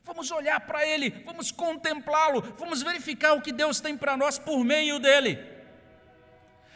Vamos 0.03 0.31
olhar 0.31 0.59
para 0.61 0.85
Ele, 0.85 1.09
vamos 1.25 1.51
contemplá-lo, 1.51 2.41
vamos 2.57 2.81
verificar 2.81 3.33
o 3.33 3.41
que 3.41 3.51
Deus 3.51 3.79
tem 3.79 3.97
para 3.97 4.17
nós 4.17 4.39
por 4.39 4.63
meio 4.63 4.99
dele. 4.99 5.37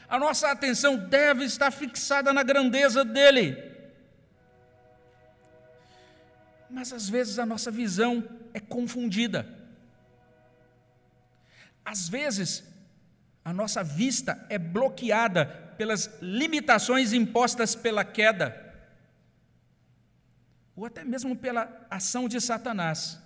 A 0.08 0.20
nossa 0.20 0.52
atenção 0.52 0.96
deve 0.98 1.46
estar 1.46 1.72
fixada 1.72 2.32
na 2.32 2.44
grandeza 2.44 3.04
dele. 3.04 3.58
Mas 6.70 6.94
às 6.94 7.10
vezes 7.10 7.40
a 7.40 7.46
nossa 7.46 7.72
visão 7.72 8.24
é 8.54 8.60
confundida. 8.60 9.55
Às 11.86 12.10
vezes 12.10 12.64
a 13.44 13.54
nossa 13.54 13.84
vista 13.84 14.44
é 14.50 14.58
bloqueada 14.58 15.46
pelas 15.78 16.10
limitações 16.20 17.14
impostas 17.14 17.76
pela 17.76 18.04
queda 18.04 18.66
ou 20.76 20.86
até 20.86 21.04
mesmo 21.04 21.36
pela 21.36 21.88
ação 21.90 22.28
de 22.28 22.42
Satanás. 22.42 23.20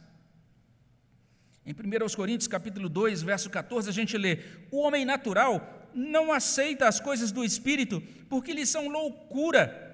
Em 1.66 1.74
1 1.74 2.16
Coríntios 2.16 2.48
capítulo 2.48 2.88
2, 2.88 3.22
verso 3.22 3.50
14, 3.50 3.90
a 3.90 3.94
gente 3.94 4.18
lê: 4.18 4.40
"O 4.72 4.80
homem 4.80 5.04
natural 5.04 5.90
não 5.94 6.32
aceita 6.32 6.88
as 6.88 7.00
coisas 7.00 7.32
do 7.32 7.44
espírito, 7.44 8.02
porque 8.30 8.54
lhes 8.54 8.70
são 8.70 8.88
loucura. 8.88 9.86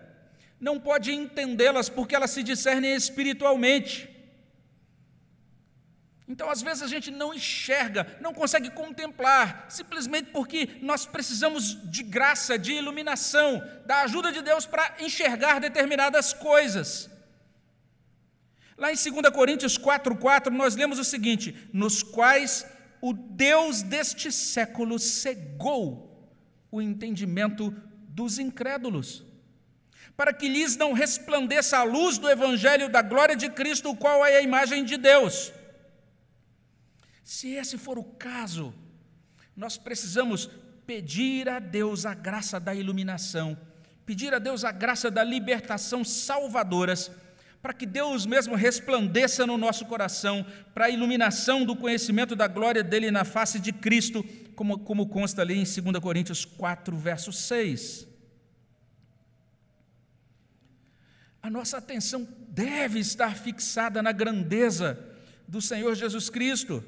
Não 0.60 0.80
pode 0.80 1.14
entendê-las 1.14 1.88
porque 1.88 2.16
elas 2.16 2.32
se 2.32 2.44
discernem 2.44 2.96
espiritualmente." 2.96 4.15
Então, 6.28 6.50
às 6.50 6.62
vezes, 6.62 6.82
a 6.82 6.88
gente 6.88 7.12
não 7.12 7.34
enxerga, 7.34 8.18
não 8.20 8.34
consegue 8.34 8.72
contemplar, 8.72 9.68
simplesmente 9.70 10.32
porque 10.32 10.70
nós 10.82 11.06
precisamos 11.06 11.78
de 11.90 12.02
graça, 12.02 12.58
de 12.58 12.74
iluminação, 12.74 13.64
da 13.86 14.02
ajuda 14.02 14.32
de 14.32 14.42
Deus 14.42 14.66
para 14.66 14.96
enxergar 15.00 15.60
determinadas 15.60 16.34
coisas. 16.34 17.10
Lá 18.76 18.92
em 18.92 18.96
2 18.96 19.30
Coríntios 19.34 19.78
4,4, 19.78 20.50
nós 20.50 20.76
lemos 20.76 20.98
o 20.98 21.04
seguinte: 21.04 21.56
nos 21.72 22.02
quais 22.02 22.66
o 23.00 23.14
Deus 23.14 23.84
deste 23.84 24.32
século 24.32 24.98
cegou 24.98 26.12
o 26.72 26.82
entendimento 26.82 27.72
dos 28.10 28.40
incrédulos, 28.40 29.24
para 30.18 30.34
que 30.34 30.48
lhes 30.48 30.76
não 30.76 30.92
resplandeça 30.92 31.78
a 31.78 31.84
luz 31.84 32.18
do 32.18 32.28
Evangelho 32.28 32.90
da 32.90 33.04
glória 33.04 33.36
de 33.36 33.50
Cristo, 33.50 33.92
o 33.92 33.96
qual 33.96 34.26
é 34.26 34.38
a 34.38 34.42
imagem 34.42 34.84
de 34.84 34.98
Deus. 34.98 35.54
Se 37.26 37.50
esse 37.50 37.76
for 37.76 37.98
o 37.98 38.04
caso, 38.04 38.72
nós 39.58 39.78
precisamos 39.78 40.48
pedir 40.86 41.50
a 41.50 41.58
Deus 41.60 42.06
a 42.06 42.14
graça 42.14 42.60
da 42.60 42.74
iluminação, 42.74 43.58
pedir 44.06 44.32
a 44.34 44.40
Deus 44.40 44.64
a 44.64 44.72
graça 44.72 45.10
da 45.10 45.24
libertação 45.24 46.06
salvadoras 46.06 47.12
para 47.64 47.74
que 47.74 47.88
Deus 47.88 48.28
mesmo 48.28 48.54
resplandeça 48.54 49.48
no 49.48 49.58
nosso 49.58 49.88
coração, 49.88 50.46
para 50.72 50.86
a 50.86 50.90
iluminação 50.92 51.66
do 51.66 51.76
conhecimento 51.76 52.36
da 52.36 52.48
glória 52.48 52.84
dele 52.84 53.10
na 53.10 53.26
face 53.26 53.60
de 53.60 53.74
Cristo, 53.74 54.24
como, 54.56 54.78
como 54.78 55.08
consta 55.08 55.42
ali 55.42 55.56
em 55.56 55.64
2 55.64 56.00
Coríntios 56.00 56.46
4, 56.46 56.96
verso 56.96 57.34
6. 57.34 58.08
A 61.42 61.50
nossa 61.50 61.80
atenção 61.80 62.28
deve 62.50 63.00
estar 63.00 63.36
fixada 63.36 64.00
na 64.04 64.12
grandeza 64.12 65.04
do 65.48 65.60
Senhor 65.60 65.96
Jesus 65.96 66.30
Cristo. 66.30 66.84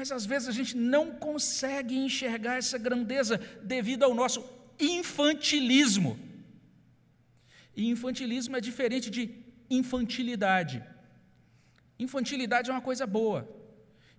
Mas 0.00 0.10
às 0.10 0.24
vezes 0.24 0.48
a 0.48 0.52
gente 0.52 0.74
não 0.78 1.12
consegue 1.12 1.94
enxergar 1.94 2.56
essa 2.56 2.78
grandeza 2.78 3.38
devido 3.62 4.02
ao 4.02 4.14
nosso 4.14 4.42
infantilismo. 4.78 6.18
E 7.76 7.86
infantilismo 7.86 8.56
é 8.56 8.62
diferente 8.62 9.10
de 9.10 9.28
infantilidade. 9.68 10.82
Infantilidade 11.98 12.70
é 12.70 12.72
uma 12.72 12.80
coisa 12.80 13.06
boa. 13.06 13.46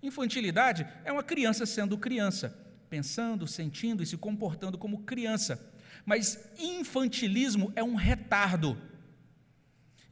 Infantilidade 0.00 0.86
é 1.04 1.10
uma 1.10 1.24
criança 1.24 1.66
sendo 1.66 1.98
criança, 1.98 2.56
pensando, 2.88 3.48
sentindo 3.48 4.04
e 4.04 4.06
se 4.06 4.16
comportando 4.16 4.78
como 4.78 5.02
criança. 5.02 5.60
Mas 6.06 6.48
infantilismo 6.60 7.72
é 7.74 7.82
um 7.82 7.96
retardo. 7.96 8.80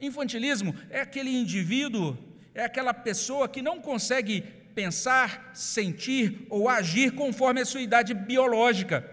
Infantilismo 0.01 0.75
é 0.89 0.99
aquele 0.99 1.29
indivíduo, 1.29 2.17
é 2.53 2.65
aquela 2.65 2.93
pessoa 2.93 3.47
que 3.47 3.61
não 3.61 3.79
consegue 3.79 4.59
pensar, 4.75 5.51
sentir 5.53 6.45
ou 6.49 6.69
agir 6.69 7.11
conforme 7.11 7.61
a 7.61 7.65
sua 7.65 7.81
idade 7.81 8.13
biológica, 8.13 9.09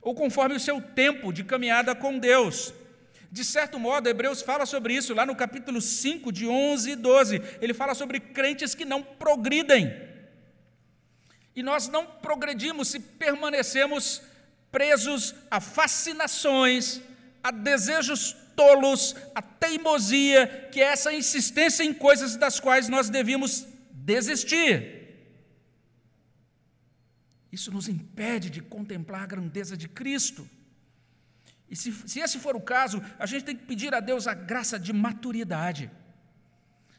ou 0.00 0.14
conforme 0.14 0.56
o 0.56 0.60
seu 0.60 0.80
tempo 0.80 1.32
de 1.32 1.44
caminhada 1.44 1.94
com 1.94 2.18
Deus. 2.18 2.72
De 3.30 3.44
certo 3.44 3.78
modo, 3.78 4.08
Hebreus 4.08 4.40
fala 4.40 4.64
sobre 4.64 4.94
isso 4.94 5.12
lá 5.12 5.26
no 5.26 5.36
capítulo 5.36 5.80
5, 5.80 6.32
de 6.32 6.46
11 6.46 6.90
e 6.92 6.96
12. 6.96 7.42
Ele 7.60 7.74
fala 7.74 7.94
sobre 7.94 8.20
crentes 8.20 8.74
que 8.74 8.86
não 8.86 9.02
progridem. 9.02 9.94
E 11.54 11.62
nós 11.62 11.88
não 11.88 12.06
progredimos 12.06 12.88
se 12.88 13.00
permanecemos 13.00 14.22
presos 14.70 15.34
a 15.50 15.60
fascinações, 15.60 17.02
a 17.42 17.50
desejos 17.50 18.34
tolos, 18.56 19.14
a 19.34 19.42
teimosia, 19.42 20.68
que 20.72 20.80
é 20.80 20.84
essa 20.84 21.12
insistência 21.12 21.84
em 21.84 21.92
coisas 21.92 22.34
das 22.36 22.58
quais 22.58 22.88
nós 22.88 23.10
devíamos 23.10 23.66
desistir. 24.08 24.72
Isso 27.52 27.70
nos 27.70 27.88
impede 27.88 28.48
de 28.48 28.62
contemplar 28.62 29.22
a 29.22 29.26
grandeza 29.26 29.76
de 29.76 29.86
Cristo. 29.86 30.48
E 31.70 31.76
se, 31.76 31.92
se 31.92 32.20
esse 32.20 32.38
for 32.38 32.56
o 32.56 32.60
caso, 32.60 33.02
a 33.18 33.26
gente 33.26 33.44
tem 33.44 33.56
que 33.56 33.66
pedir 33.66 33.94
a 33.94 34.00
Deus 34.00 34.26
a 34.26 34.32
graça 34.32 34.78
de 34.78 34.92
maturidade. 34.94 35.90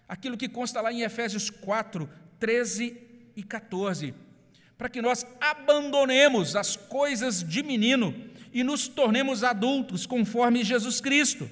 Aquilo 0.07 0.37
que 0.37 0.47
consta 0.47 0.81
lá 0.81 0.93
em 0.93 1.01
Efésios 1.01 1.49
4, 1.49 2.07
13 2.39 2.95
e 3.35 3.41
14. 3.41 4.13
Para 4.77 4.89
que 4.89 5.01
nós 5.01 5.25
abandonemos 5.41 6.55
as 6.55 6.75
coisas 6.75 7.43
de 7.43 7.63
menino 7.63 8.13
e 8.53 8.63
nos 8.63 8.87
tornemos 8.87 9.43
adultos 9.43 10.05
conforme 10.05 10.63
Jesus 10.63 11.01
Cristo. 11.01 11.49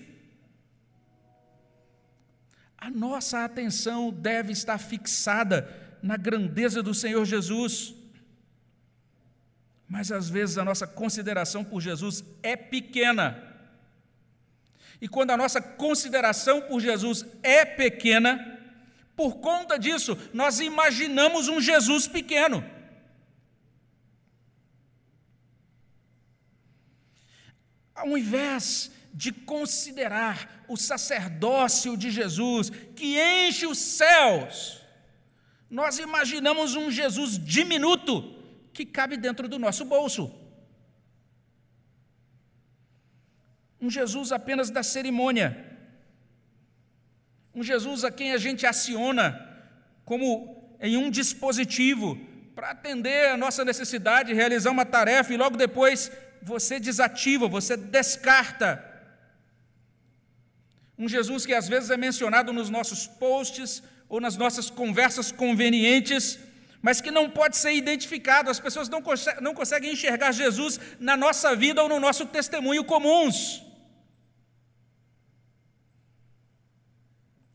A 2.78 2.90
nossa 2.90 3.44
atenção 3.44 4.12
deve 4.12 4.52
estar 4.52 4.78
fixada 4.78 5.68
na 6.02 6.16
grandeza 6.16 6.84
do 6.84 6.94
Senhor 6.94 7.26
Jesus. 7.26 7.96
Mas 9.88 10.12
às 10.12 10.30
vezes 10.30 10.58
a 10.58 10.66
nossa 10.66 10.86
consideração 10.86 11.64
por 11.64 11.82
Jesus 11.82 12.24
é 12.44 12.56
pequena. 12.56 13.44
E 15.02 15.08
quando 15.08 15.32
a 15.32 15.38
nossa 15.38 15.62
consideração 15.62 16.62
por 16.62 16.80
Jesus 16.80 17.26
é 17.42 17.66
pequena, 17.66 18.58
por 19.16 19.38
conta 19.38 19.78
disso, 19.78 20.18
nós 20.34 20.60
imaginamos 20.60 21.48
um 21.48 21.60
Jesus 21.60 22.08
pequeno. 22.08 22.64
Ao 27.96 28.16
invés 28.16 28.92
de 29.18 29.32
considerar 29.32 30.64
o 30.68 30.78
sacerdócio 30.78 31.98
de 31.98 32.12
Jesus, 32.12 32.70
que 32.96 33.20
enche 33.20 33.66
os 33.66 33.80
céus, 33.80 34.80
nós 35.68 35.98
imaginamos 35.98 36.76
um 36.76 36.92
Jesus 36.92 37.32
diminuto, 37.40 38.16
que 38.72 38.86
cabe 38.86 39.18
dentro 39.18 39.48
do 39.48 39.58
nosso 39.58 39.84
bolso. 39.86 40.32
Um 43.82 43.90
Jesus 43.90 44.32
apenas 44.32 44.70
da 44.70 44.84
cerimônia. 44.84 45.66
Um 47.56 47.64
Jesus 47.64 48.04
a 48.04 48.12
quem 48.12 48.34
a 48.34 48.38
gente 48.38 48.68
aciona 48.68 49.26
como 50.06 50.78
em 50.80 50.96
um 50.96 51.10
dispositivo 51.10 52.16
para 52.54 52.70
atender 52.70 53.30
a 53.30 53.38
nossa 53.38 53.66
necessidade, 53.66 54.32
realizar 54.32 54.70
uma 54.70 54.86
tarefa 54.86 55.34
e 55.34 55.38
logo 55.38 55.58
depois 55.58 56.12
você 56.40 56.80
desativa, 56.80 57.48
você 57.48 57.76
descarta. 57.76 58.87
Um 60.98 61.08
Jesus 61.08 61.46
que 61.46 61.54
às 61.54 61.68
vezes 61.68 61.90
é 61.90 61.98
mencionado 61.98 62.52
nos 62.52 62.70
nossos 62.70 63.06
posts 63.06 63.84
ou 64.10 64.20
nas 64.20 64.36
nossas 64.36 64.70
conversas 64.70 65.32
convenientes, 65.32 66.40
mas 66.82 67.02
que 67.02 67.12
não 67.12 67.30
pode 67.30 67.58
ser 67.58 67.74
identificado. 67.74 68.50
As 68.50 68.60
pessoas 68.60 68.90
não, 68.90 69.02
conseguem, 69.02 69.44
não 69.44 69.54
conseguem 69.54 69.94
enxergar 69.94 70.32
Jesus 70.32 70.80
na 71.00 71.16
nossa 71.16 71.56
vida 71.56 71.84
ou 71.84 71.90
no 71.90 72.00
nosso 72.00 72.26
testemunho 72.26 72.84
comuns. 72.84 73.64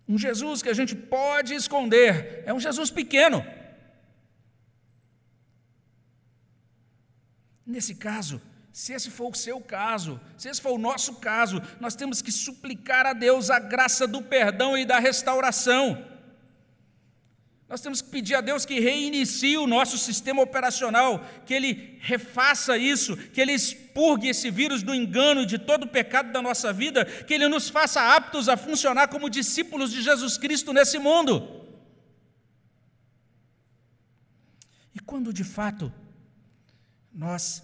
Um 0.09 0.19
Jesus 0.19 0.63
que 0.63 0.69
a 0.69 0.75
gente 0.75 0.95
pode 0.95 1.55
esconder 1.55 2.43
é 2.45 2.53
um 2.53 2.61
Jesus 2.61 2.91
pequeno. 2.91 3.45
Nesse 7.67 7.95
caso, 7.95 8.41
se 8.73 8.95
esse 8.95 9.11
for 9.11 9.31
o 9.31 9.37
seu 9.37 9.61
caso, 9.61 10.19
se 10.39 10.49
esse 10.49 10.61
for 10.61 10.73
o 10.73 10.79
nosso 10.79 11.17
caso, 11.17 11.61
nós 11.79 11.95
temos 11.95 12.23
que 12.23 12.33
suplicar 12.33 13.05
a 13.05 13.13
Deus 13.13 13.51
a 13.51 13.59
graça 13.59 14.07
do 14.07 14.23
perdão 14.23 14.77
e 14.77 14.87
da 14.87 14.99
restauração. 14.99 16.11
Nós 17.69 17.83
temos 17.83 18.01
que 18.01 18.09
pedir 18.09 18.35
a 18.35 18.41
Deus 18.41 18.65
que 18.65 18.81
reinicie 18.81 19.59
o 19.59 19.67
nosso 19.67 19.99
sistema 19.99 20.43
operacional, 20.43 21.25
que 21.45 21.53
Ele 21.53 21.99
refaça 22.01 22.77
isso, 22.77 23.17
que 23.17 23.41
Ele 23.41 23.53
expurgue 23.53 24.29
esse 24.29 24.51
vírus 24.51 24.83
do 24.83 24.95
engano 24.95 25.43
e 25.43 25.47
de 25.47 25.59
todo 25.59 25.85
o 25.85 25.89
pecado 25.89 26.33
da 26.33 26.41
nossa 26.41 26.73
vida, 26.73 27.05
que 27.05 27.35
Ele 27.35 27.49
nos 27.49 27.69
faça 27.69 28.15
aptos 28.15 28.49
a 28.49 28.57
funcionar 28.57 29.09
como 29.09 29.29
discípulos 29.29 29.91
de 29.91 30.03
Jesus 30.03 30.39
Cristo 30.39 30.73
nesse 30.73 30.99
mundo. 30.99 31.67
E 34.95 35.01
quando 35.01 35.33
de 35.33 35.45
fato 35.45 35.93
nós 37.11 37.63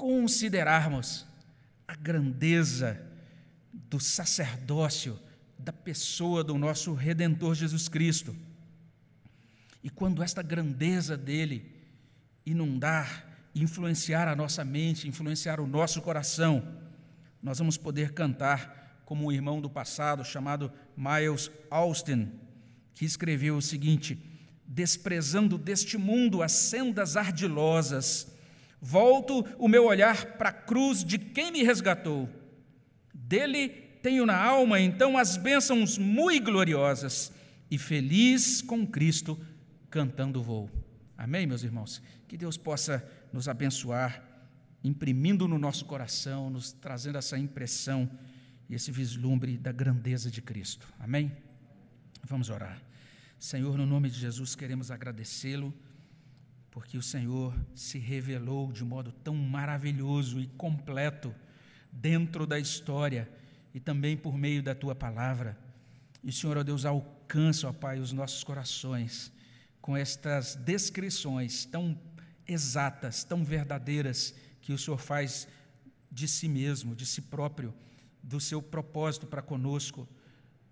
considerarmos 0.00 1.26
a 1.86 1.94
grandeza 1.94 2.98
do 3.70 4.00
sacerdócio, 4.00 5.20
da 5.58 5.74
pessoa 5.74 6.42
do 6.42 6.56
nosso 6.56 6.94
Redentor 6.94 7.54
Jesus 7.54 7.86
Cristo, 7.86 8.34
e 9.84 9.90
quando 9.90 10.22
esta 10.22 10.40
grandeza 10.40 11.18
dele 11.18 11.70
inundar, 12.46 13.26
influenciar 13.54 14.26
a 14.26 14.34
nossa 14.34 14.64
mente, 14.64 15.06
influenciar 15.06 15.60
o 15.60 15.66
nosso 15.66 16.00
coração, 16.00 16.66
nós 17.42 17.58
vamos 17.58 17.76
poder 17.76 18.14
cantar 18.14 19.02
como 19.04 19.26
um 19.26 19.32
irmão 19.32 19.60
do 19.60 19.68
passado 19.68 20.24
chamado 20.24 20.72
Miles 20.96 21.50
Austin, 21.70 22.32
que 22.94 23.04
escreveu 23.04 23.58
o 23.58 23.62
seguinte: 23.62 24.18
desprezando 24.66 25.58
deste 25.58 25.98
mundo 25.98 26.42
as 26.42 26.52
sendas 26.52 27.18
ardilosas, 27.18 28.39
volto 28.80 29.44
o 29.58 29.68
meu 29.68 29.84
olhar 29.84 30.38
para 30.38 30.48
a 30.48 30.52
cruz 30.52 31.04
de 31.04 31.18
quem 31.18 31.52
me 31.52 31.62
resgatou. 31.62 32.28
Dele 33.12 33.68
tenho 34.02 34.24
na 34.24 34.36
alma 34.36 34.80
então 34.80 35.18
as 35.18 35.36
bênçãos 35.36 35.98
muito 35.98 36.46
gloriosas, 36.46 37.32
e 37.70 37.78
feliz 37.78 38.60
com 38.60 38.86
Cristo 38.86 39.38
cantando 39.88 40.42
voo. 40.42 40.68
Amém, 41.16 41.46
meus 41.46 41.62
irmãos? 41.62 42.02
Que 42.26 42.36
Deus 42.36 42.56
possa 42.56 43.06
nos 43.32 43.48
abençoar, 43.48 44.22
imprimindo 44.82 45.46
no 45.46 45.58
nosso 45.58 45.84
coração, 45.84 46.50
nos 46.50 46.72
trazendo 46.72 47.18
essa 47.18 47.38
impressão 47.38 48.10
e 48.68 48.74
esse 48.74 48.90
vislumbre 48.90 49.56
da 49.56 49.70
grandeza 49.70 50.30
de 50.30 50.42
Cristo. 50.42 50.88
Amém? 50.98 51.30
Vamos 52.24 52.50
orar. 52.50 52.82
Senhor, 53.38 53.76
no 53.76 53.86
nome 53.86 54.10
de 54.10 54.18
Jesus, 54.18 54.54
queremos 54.54 54.90
agradecê-lo, 54.90 55.72
porque 56.70 56.96
o 56.96 57.02
Senhor 57.02 57.54
se 57.74 57.98
revelou 57.98 58.72
de 58.72 58.84
modo 58.84 59.12
tão 59.12 59.34
maravilhoso 59.34 60.40
e 60.40 60.46
completo 60.46 61.34
dentro 61.90 62.46
da 62.46 62.58
história 62.58 63.28
e 63.74 63.80
também 63.80 64.16
por 64.16 64.36
meio 64.36 64.62
da 64.62 64.74
tua 64.74 64.94
palavra. 64.94 65.58
E 66.22 66.30
Senhor, 66.30 66.58
ó 66.58 66.62
Deus, 66.62 66.84
alcança, 66.84 67.68
ó 67.68 67.72
Pai, 67.72 67.98
os 67.98 68.12
nossos 68.12 68.44
corações 68.44 69.32
com 69.80 69.96
estas 69.96 70.54
descrições 70.54 71.64
tão 71.64 71.98
exatas, 72.46 73.24
tão 73.24 73.44
verdadeiras 73.44 74.34
que 74.60 74.72
o 74.72 74.78
Senhor 74.78 74.98
faz 74.98 75.48
de 76.10 76.28
si 76.28 76.48
mesmo, 76.48 76.94
de 76.94 77.06
si 77.06 77.22
próprio, 77.22 77.72
do 78.22 78.40
seu 78.40 78.60
propósito 78.60 79.26
para 79.26 79.40
conosco. 79.40 80.08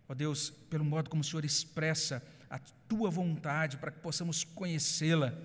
Ó 0.08 0.14
Deus, 0.14 0.50
pelo 0.70 0.84
modo 0.84 1.08
como 1.08 1.22
o 1.22 1.24
Senhor 1.24 1.44
expressa 1.44 2.22
a 2.50 2.58
tua 2.58 3.10
vontade 3.10 3.76
para 3.76 3.90
que 3.90 4.00
possamos 4.00 4.44
conhecê-la, 4.44 5.36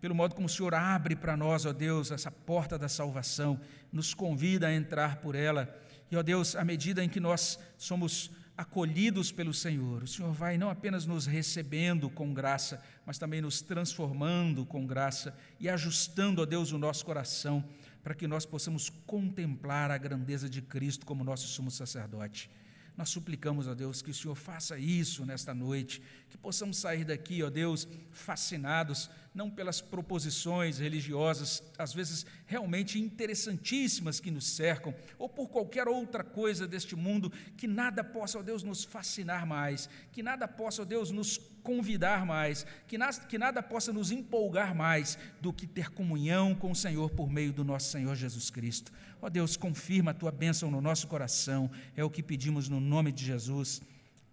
pelo 0.00 0.14
modo 0.14 0.34
como 0.34 0.46
o 0.46 0.50
Senhor 0.50 0.74
abre 0.74 1.16
para 1.16 1.36
nós, 1.36 1.64
ó 1.64 1.72
Deus, 1.72 2.10
essa 2.10 2.30
porta 2.30 2.78
da 2.78 2.88
salvação, 2.88 3.60
nos 3.92 4.14
convida 4.14 4.68
a 4.68 4.74
entrar 4.74 5.16
por 5.16 5.34
ela. 5.34 5.74
E, 6.10 6.16
ó 6.16 6.22
Deus, 6.22 6.54
à 6.54 6.64
medida 6.64 7.02
em 7.02 7.08
que 7.08 7.20
nós 7.20 7.58
somos 7.76 8.30
acolhidos 8.56 9.30
pelo 9.30 9.52
Senhor, 9.52 10.02
o 10.02 10.06
Senhor 10.06 10.32
vai 10.32 10.56
não 10.56 10.70
apenas 10.70 11.04
nos 11.04 11.26
recebendo 11.26 12.08
com 12.08 12.32
graça, 12.32 12.82
mas 13.04 13.18
também 13.18 13.40
nos 13.40 13.60
transformando 13.60 14.64
com 14.64 14.86
graça 14.86 15.36
e 15.60 15.68
ajustando 15.68 16.40
a 16.40 16.46
Deus 16.46 16.72
o 16.72 16.78
nosso 16.78 17.04
coração, 17.04 17.62
para 18.02 18.14
que 18.14 18.26
nós 18.26 18.46
possamos 18.46 18.88
contemplar 19.04 19.90
a 19.90 19.98
grandeza 19.98 20.48
de 20.48 20.62
Cristo 20.62 21.04
como 21.04 21.24
nosso 21.24 21.48
sumo 21.48 21.70
sacerdote. 21.70 22.48
Nós 22.96 23.10
suplicamos, 23.10 23.68
ó 23.68 23.74
Deus, 23.74 24.00
que 24.00 24.10
o 24.10 24.14
Senhor 24.14 24.34
faça 24.34 24.78
isso 24.78 25.26
nesta 25.26 25.52
noite, 25.52 26.00
que 26.28 26.36
possamos 26.36 26.78
sair 26.78 27.04
daqui, 27.04 27.42
ó 27.42 27.50
Deus, 27.50 27.86
fascinados, 28.10 29.08
não 29.34 29.50
pelas 29.50 29.82
proposições 29.82 30.78
religiosas, 30.78 31.62
às 31.78 31.92
vezes 31.92 32.24
realmente 32.46 32.98
interessantíssimas 32.98 34.18
que 34.18 34.30
nos 34.30 34.46
cercam, 34.46 34.94
ou 35.18 35.28
por 35.28 35.48
qualquer 35.48 35.86
outra 35.86 36.24
coisa 36.24 36.66
deste 36.66 36.96
mundo, 36.96 37.30
que 37.56 37.66
nada 37.66 38.02
possa, 38.02 38.38
ó 38.38 38.42
Deus, 38.42 38.62
nos 38.62 38.82
fascinar 38.82 39.46
mais, 39.46 39.90
que 40.10 40.22
nada 40.22 40.48
possa, 40.48 40.82
ó 40.82 40.84
Deus, 40.84 41.10
nos 41.10 41.38
convidar 41.62 42.24
mais, 42.24 42.64
que, 42.86 42.96
na, 42.96 43.12
que 43.12 43.36
nada 43.36 43.62
possa 43.62 43.92
nos 43.92 44.10
empolgar 44.10 44.74
mais 44.74 45.18
do 45.40 45.52
que 45.52 45.66
ter 45.66 45.90
comunhão 45.90 46.54
com 46.54 46.70
o 46.70 46.76
Senhor 46.76 47.10
por 47.10 47.28
meio 47.30 47.52
do 47.52 47.64
nosso 47.64 47.90
Senhor 47.90 48.14
Jesus 48.14 48.48
Cristo. 48.48 48.90
Ó 49.20 49.28
Deus, 49.28 49.56
confirma 49.56 50.12
a 50.12 50.14
tua 50.14 50.32
bênção 50.32 50.70
no 50.70 50.80
nosso 50.80 51.06
coração, 51.08 51.70
é 51.94 52.02
o 52.02 52.10
que 52.10 52.22
pedimos 52.22 52.68
no 52.68 52.80
nome 52.80 53.12
de 53.12 53.24
Jesus. 53.24 53.82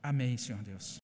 Amém, 0.01 0.37
Senhor 0.37 0.61
Deus. 0.63 1.01